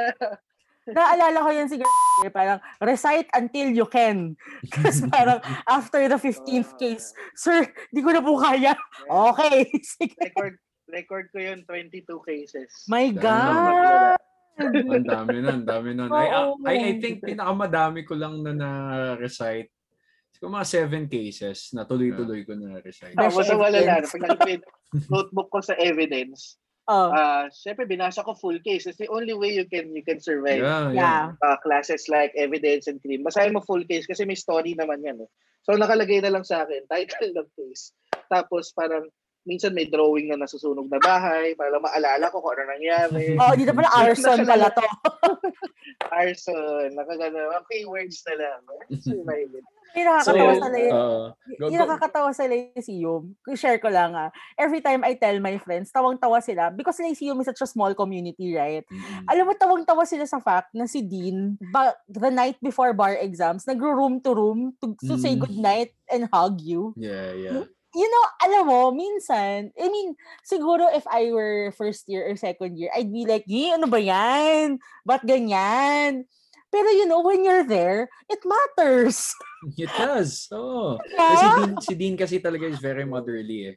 [0.89, 4.35] Naalala ko yan si G- parang recite until you can.
[4.74, 5.39] Kasi parang
[5.70, 8.74] after the 15th case, Sir, di ko na po kaya.
[9.07, 9.70] Okay.
[9.95, 10.18] Sige.
[10.18, 10.55] Record,
[10.91, 12.70] record ko yun, 22 cases.
[12.91, 14.18] My God.
[14.59, 16.11] Ang dami nun, ang dami nun.
[16.11, 16.51] I.
[16.66, 19.70] I, I think pinakamadami ko lang na na-recite.
[20.35, 23.14] Siguro mga seven cases na tuloy-tuloy ko na-recite.
[23.14, 24.03] Tapos wala na.
[24.03, 24.61] Pag nakipid,
[25.09, 26.59] notebook ko sa evidence,
[26.91, 28.91] Oh, ah syempre binasa ko full case.
[28.91, 30.66] It's the only way you can you can survive.
[30.66, 30.95] Yeah, yeah.
[30.95, 31.24] yeah.
[31.39, 33.22] uh, classes like evidence and crime.
[33.22, 35.22] Basahin mo full case kasi may story naman yan.
[35.22, 35.30] Eh.
[35.62, 37.95] So nakalagay na lang sa akin, title ng case.
[38.26, 39.07] Tapos parang
[39.47, 43.35] minsan may drawing na nasusunog na bahay para lang maalala ko kung ano nangyari.
[43.43, 44.83] Oh, dito pala arson pala to.
[46.12, 48.61] Arson, nakagano, mga keywords na lang.
[49.01, 49.66] Survive it.
[49.93, 51.26] Yung nakakatawa So, sa lay- uh,
[51.61, 53.22] go, nakakatawa sa Lyceum,
[53.55, 54.32] share ko lang ah.
[54.57, 58.57] Every time I tell my friends, tawang-tawa sila because Lyceum is such a small community,
[58.57, 58.84] right?
[58.88, 59.28] Mm.
[59.28, 63.68] Alam mo, tawang-tawa sila sa fact na si Dean, ba, the night before bar exams,
[63.68, 65.45] nagro-room to room to, to say Mm.
[65.45, 66.97] goodnight and hug you.
[66.97, 67.64] Yeah, yeah.
[67.93, 72.80] You know, alam mo, minsan, I mean, siguro if I were first year or second
[72.80, 74.80] year, I'd be like, "Yi, ano ba yan?
[75.05, 76.24] Ba't ganyan?
[76.72, 79.28] Pero you know, when you're there, it matters.
[79.76, 80.48] It does.
[80.48, 80.96] Oh.
[81.04, 81.20] Yeah?
[81.20, 83.76] Kasi Dean, si Dean kasi talaga is very motherly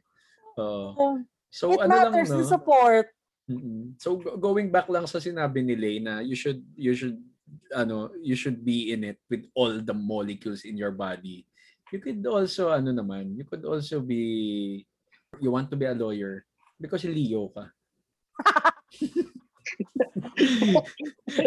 [0.56, 1.20] Oh.
[1.52, 2.40] So it ano lang matters no?
[2.40, 3.12] to support.
[3.46, 3.94] Mm-mm.
[4.00, 7.20] So go- going back lang sa sinabi ni Lay na you should you should
[7.76, 11.44] ano you should be in it with all the molecules in your body.
[11.92, 14.82] You could also ano naman, you could also be
[15.38, 16.48] you want to be a lawyer
[16.80, 17.70] because Leo ka.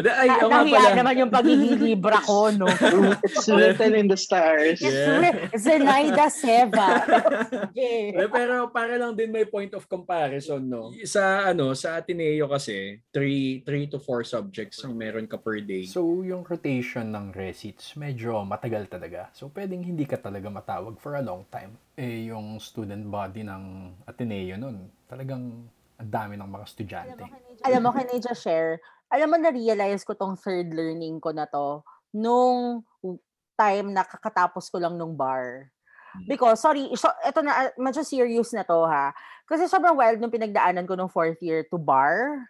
[0.09, 0.97] Ay, Ah, nga Nahiya pala.
[0.97, 2.67] naman yung pagiging libra ko, no?
[3.25, 4.79] It's written in the stars.
[4.79, 5.49] It's Yeah.
[5.55, 6.89] Zenaida Seva.
[7.69, 8.11] Okay.
[8.11, 10.91] Eh, Pero para lang din may point of comparison, no?
[11.05, 15.85] Sa ano, sa Ateneo kasi, 3 3 to 4 subjects ang meron ka per day.
[15.85, 19.29] So, yung rotation ng receipts, medyo matagal talaga.
[19.31, 21.77] So, pwedeng hindi ka talaga matawag for a long time.
[21.95, 23.63] Eh, yung student body ng
[24.05, 25.67] Ateneo nun, talagang
[25.99, 27.23] ang dami ng mga estudyante.
[27.67, 28.79] Alam mo, can I just share?
[29.11, 31.83] Alam mo, na-realize ko tong third learning ko na to
[32.15, 32.87] nung
[33.59, 35.67] time na kakatapos ko lang nung bar.
[36.25, 39.13] Because, sorry, so, ito na, ah, medyo serious na to ha.
[39.45, 42.47] Kasi sobrang wild nung pinagdaanan ko nung fourth year to bar.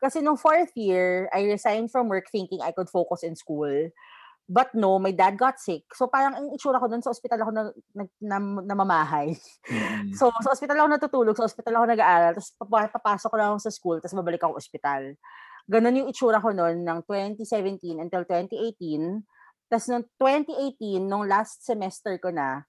[0.00, 3.90] Kasi nung fourth year, I resigned from work thinking I could focus in school.
[4.46, 5.90] But no, my dad got sick.
[5.90, 7.62] So parang ang itsura ko doon sa ospital ako na,
[7.98, 9.34] na, na, namamahay.
[9.66, 10.14] Mm-mm.
[10.14, 13.60] So, sa ospital ako natutulog, sa ospital ako nag-aaral, tapos papa- papasok ko lang ako
[13.66, 15.02] sa school, tapos babalik ako ospital.
[15.66, 19.26] Ganon yung itsura ko noon ng 2017 until 2018.
[19.66, 22.62] Tapos noong 2018, nung last semester ko na,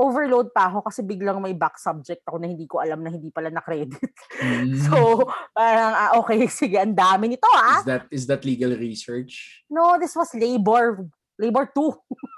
[0.00, 3.28] overload pa ako kasi biglang may back subject ako na hindi ko alam na hindi
[3.28, 4.10] pala na-credit.
[4.40, 4.72] Mm.
[4.88, 7.84] So, parang, ah, okay, sige, ang dami nito ah.
[7.84, 9.60] is that is that legal research?
[9.68, 11.04] No, this was labor.
[11.40, 11.80] Labor 2.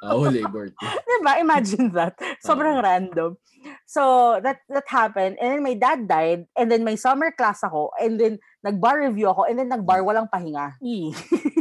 [0.07, 0.71] Oh, labor.
[0.71, 0.91] too.
[1.11, 1.43] Diba?
[1.43, 2.15] Imagine that.
[2.47, 3.35] Sobrang random.
[3.87, 5.43] So, that that happened.
[5.43, 6.47] And then my dad died.
[6.55, 7.91] And then may summer class ako.
[7.99, 9.51] And then nag-bar review ako.
[9.51, 10.79] And then nag-bar walang pahinga.
[10.79, 11.11] E.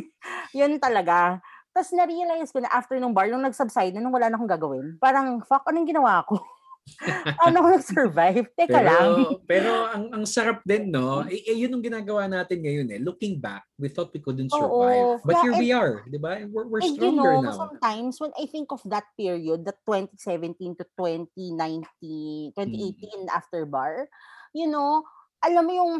[0.57, 1.41] Yun talaga.
[1.73, 5.01] Tapos na-realize ko na after nung bar, nung nag-subside na, nung wala na akong gagawin,
[5.01, 6.37] parang, fuck, anong ginawa ko?
[7.39, 8.45] Paano ako nag-survive?
[8.57, 9.09] Teka pero, lang.
[9.45, 11.21] pero ang ang sarap din, no?
[11.25, 12.99] Eh, eh, yun ang ginagawa natin ngayon eh.
[13.01, 14.59] Looking back, we thought we couldn't Oo.
[14.59, 15.21] survive.
[15.25, 16.31] But Yeah, here and- we are, di ba?
[16.45, 17.57] We're, we're And you stronger know, now.
[17.57, 24.09] sometimes when I think of that period, the 2017 to 2019, 2018 after bar,
[24.53, 25.05] you know,
[25.41, 25.93] alam mo yung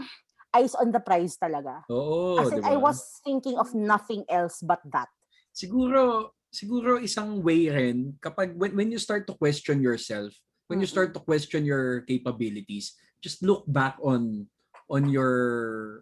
[0.51, 1.81] eyes on the prize talaga.
[1.89, 2.73] Oo, As in, di ba?
[2.73, 5.07] I was thinking of nothing else but that.
[5.51, 10.31] siguro siguro isang way rin kapag when, when you start to question yourself,
[10.71, 14.47] when you start to question your capabilities, just look back on
[14.87, 15.35] on your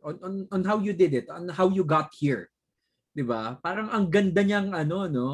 [0.06, 2.54] on on, on how you did it, on how you got here.
[3.18, 3.58] 'Di ba?
[3.58, 5.28] Parang ang ganda niyang ano no,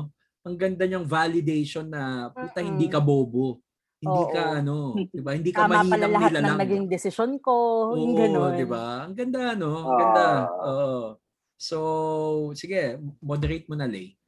[0.47, 3.59] ang ganda niyang validation na puta hindi ka bobo.
[3.99, 4.59] Hindi ka Oo.
[4.63, 4.75] ano,
[5.11, 5.31] 'di ba?
[5.35, 6.55] Hindi ka Tama pala mahinang lahat nilalang.
[6.55, 7.53] ng naging desisyon ko.
[7.99, 8.51] yung Oo, ganun.
[8.55, 8.85] 'di ba?
[9.03, 10.25] Ang ganda no, ang ganda.
[10.47, 11.19] Oo.
[11.55, 11.77] So,
[12.51, 14.19] sige, moderate mo na, Lay.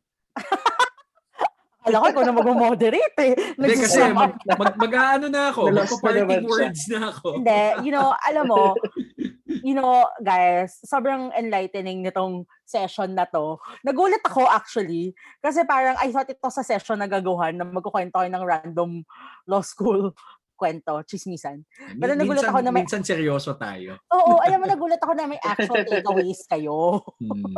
[1.88, 3.34] Alam ko, ikaw na mag-moderate eh.
[3.56, 6.52] Hindi kasi mag, mag, mag-ano na ako, magpa-parting siya.
[6.52, 7.28] words na ako.
[7.40, 8.76] Hindi, you know, alam mo,
[9.68, 13.56] you know, guys, sobrang enlightening nitong session na to.
[13.88, 18.44] Nagulat ako actually, kasi parang I thought ito sa session na gagawan na magkukwento ng
[18.44, 19.08] random
[19.48, 20.12] law school
[20.58, 21.62] kwento, chismisan.
[21.96, 24.02] Pero nagulat minsan, ako na may- minsan seryoso tayo.
[24.10, 27.06] Oo, alam mo, nagulat ako na may actual takeaways kayo.
[27.22, 27.54] Hmm.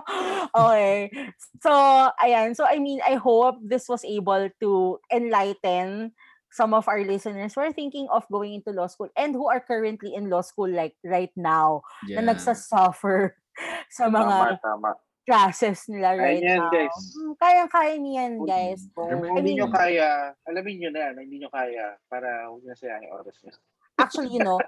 [0.70, 1.10] okay.
[1.58, 1.70] So,
[2.22, 2.54] ayan.
[2.54, 4.70] So, I mean, I hope this was able to
[5.10, 6.14] enlighten
[6.54, 9.58] some of our listeners who are thinking of going into law school and who are
[9.58, 12.22] currently in law school like right now Yeah.
[12.22, 13.34] na nagsasuffer
[13.98, 14.90] sa mga Tama, tama.
[15.24, 16.70] Classes nila right Ayan, now.
[16.70, 16.96] guys.
[17.12, 18.80] Hmm, Kayang-kaya niyan, guys.
[18.92, 20.08] Kung hindi nyo mean- kaya,
[20.44, 23.52] alamin nyo na na hindi nyo kaya para huwag na sayang yung oras nyo.
[23.96, 24.60] Actually, you know,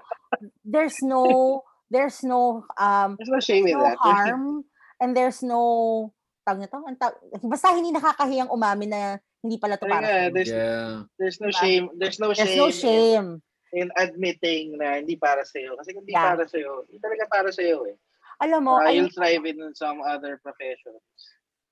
[0.65, 3.97] there's no, there's no, um, There's no shame in no that.
[3.99, 4.65] harm
[4.99, 6.09] and there's no
[6.41, 9.01] tawag nito, ang tawag- basta hindi nakakahiyang umamin na
[9.43, 10.33] hindi pala to Kaya para sa'yo.
[10.33, 10.89] there's, yeah.
[11.19, 11.59] there's no Diba?
[11.59, 11.85] shame.
[11.93, 13.27] There's no There's shame, no shame.
[13.75, 15.75] In, in admitting na hindi para sa'yo.
[15.75, 16.33] Kasi kung hindi Yeah.
[16.33, 17.95] para sa'yo, hindi talaga para sa'yo eh.
[18.37, 21.01] Alam mo, Uh, you'll thrive in some other professions.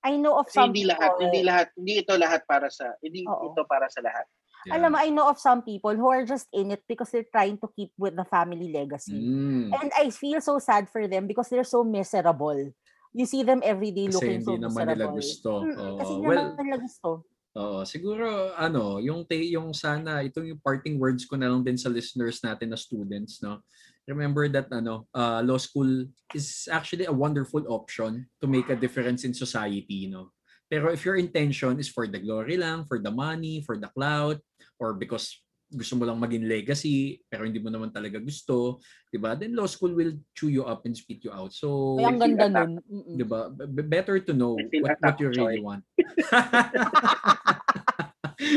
[0.06, 2.94] I know of Kasi some hindi people, lahat, hindi lahat, hindi ito lahat para sa,
[3.02, 3.54] hindi Oo.
[3.54, 4.26] ito para sa lahat.
[4.66, 4.82] yeah.
[4.82, 7.58] alam mo, I know of some people who are just in it because they're trying
[7.62, 9.14] to keep with the family legacy.
[9.18, 9.70] Mm.
[9.74, 12.74] And I feel so sad for them because they're so miserable.
[13.14, 15.18] You see them every day Kasi looking hindi so naman nila miserable.
[15.22, 15.52] gusto.
[15.62, 17.10] Mm, kasi hindi well, naman nila gusto.
[17.56, 18.26] Oo, siguro
[18.60, 22.44] ano, yung te- yung sana ito yung parting words ko na lang din sa listeners
[22.44, 23.64] natin na students, no.
[24.06, 29.26] Remember that ano, uh, law school is actually a wonderful option to make a difference
[29.26, 30.30] in society, no.
[30.70, 34.42] Pero if your intention is for the glory lang, for the money, for the clout,
[34.78, 35.42] or because
[35.74, 38.78] gusto mo lang maging legacy, pero hindi mo naman talaga gusto,
[39.10, 39.34] 'di ba?
[39.34, 41.54] Then law school will chew you up and spit you out.
[41.54, 42.72] So, Kaya ang ganda nun.
[42.86, 43.50] 'di ba?
[43.90, 45.82] Better to know what, what you really want.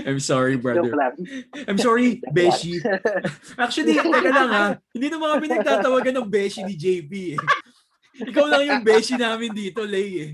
[0.06, 0.90] I'm sorry, brother.
[1.66, 2.82] I'm sorry, Beshi.
[3.62, 4.66] Actually, teka lang ha.
[4.92, 7.40] Hindi naman kami nagtatawagan ng Beshi ni JP eh.
[8.18, 10.30] Ikaw lang yung Beshi namin dito, Lay eh.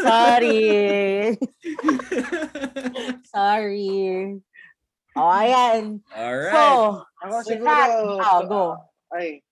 [0.00, 0.64] Sorry.
[3.34, 4.40] Sorry.
[5.12, 6.00] Oh, ayan.
[6.16, 6.54] Alright.
[6.54, 6.64] So,
[7.20, 7.90] Ako siguro, that,
[8.24, 8.64] oh, go.
[9.12, 9.44] ay,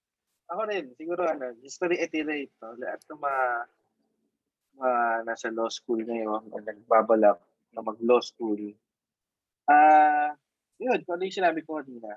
[0.49, 3.45] ako rin, siguro ano, just to reiterate, no, lahat ng mga,
[4.81, 4.93] mga
[5.29, 7.37] nasa law school ngayon, o nagbabalak
[7.77, 8.57] na mag-law school,
[9.69, 10.33] ah,
[10.81, 12.17] yun, kung ano yung sinabi ko kanina,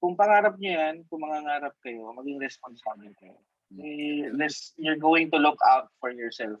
[0.00, 3.36] kung pangarap nyo yan, kung mangangarap kayo, maging responsible kayo.
[3.78, 6.58] Eh, less, you're going to look out for yourself.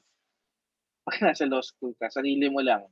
[1.08, 2.84] Pag nasa law school ka, sarili mo lang.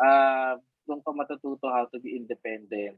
[0.00, 0.58] Ah,
[0.88, 2.96] doon ka matututo how to be independent.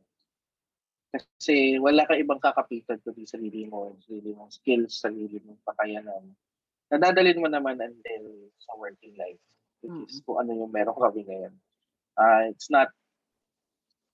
[1.09, 6.37] Kasi wala ka ibang kakapitan kundi sarili mo, sarili mong skills, sarili mong pakayanan.
[6.93, 8.25] Nadadalin mo naman until
[8.61, 9.41] sa working life,
[9.85, 11.55] which is kung ano yung meron kami ngayon.
[12.17, 12.93] Uh, it's not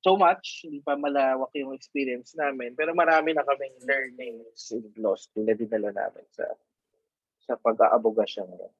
[0.04, 5.16] so much, hindi pa malawak yung experience namin, pero marami na kaming learnings in law
[5.16, 6.44] school na dinala namin sa
[7.48, 8.74] sa pag-aabogasya ngayon.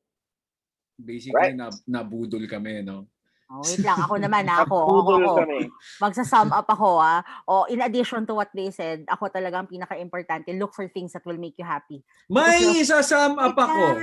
[1.01, 1.57] Basically, Right.
[1.57, 3.09] na, nabudol kami, no?
[3.53, 4.01] Oh, wait lang.
[4.01, 4.65] Ako naman, ah.
[4.65, 4.77] ako.
[4.89, 5.33] ako, ako.
[5.45, 5.61] kami.
[6.01, 7.21] Magsa-sum up ako, ah.
[7.45, 11.25] O, in addition to what they said, ako talaga ang pinaka-importante, look for things that
[11.29, 12.01] will make you happy.
[12.33, 14.01] May isa-sum up ako.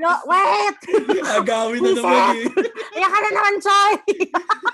[0.00, 0.78] No, wait!
[1.36, 2.48] Agawin na naman eh.
[2.96, 3.92] Iyak ka na naman, Choy!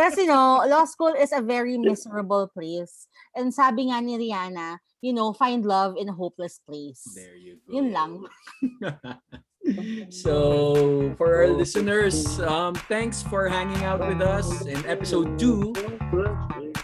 [0.00, 3.04] Kasi no, law school is a very miserable place.
[3.36, 7.04] And sabi nga ni Rihanna, you know, find love in a hopeless place.
[7.12, 7.76] There you go.
[7.76, 8.12] Yun lang.
[10.08, 15.76] so, for our listeners, um, thanks for hanging out with us in episode two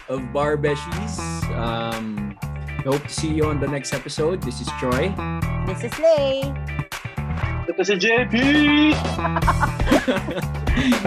[0.09, 1.17] of Bar Beshies.
[1.57, 2.37] Um,
[2.85, 4.45] hope to see you on the next episode.
[4.45, 5.09] This is Troy.
[5.65, 6.45] This is Lay.
[7.67, 8.33] Ito si JP!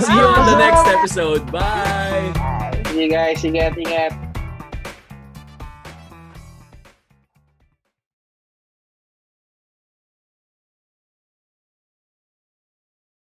[0.05, 1.41] see you on the next episode.
[1.49, 2.29] Bye.
[2.93, 4.30] Sige guys, ingat, ingat.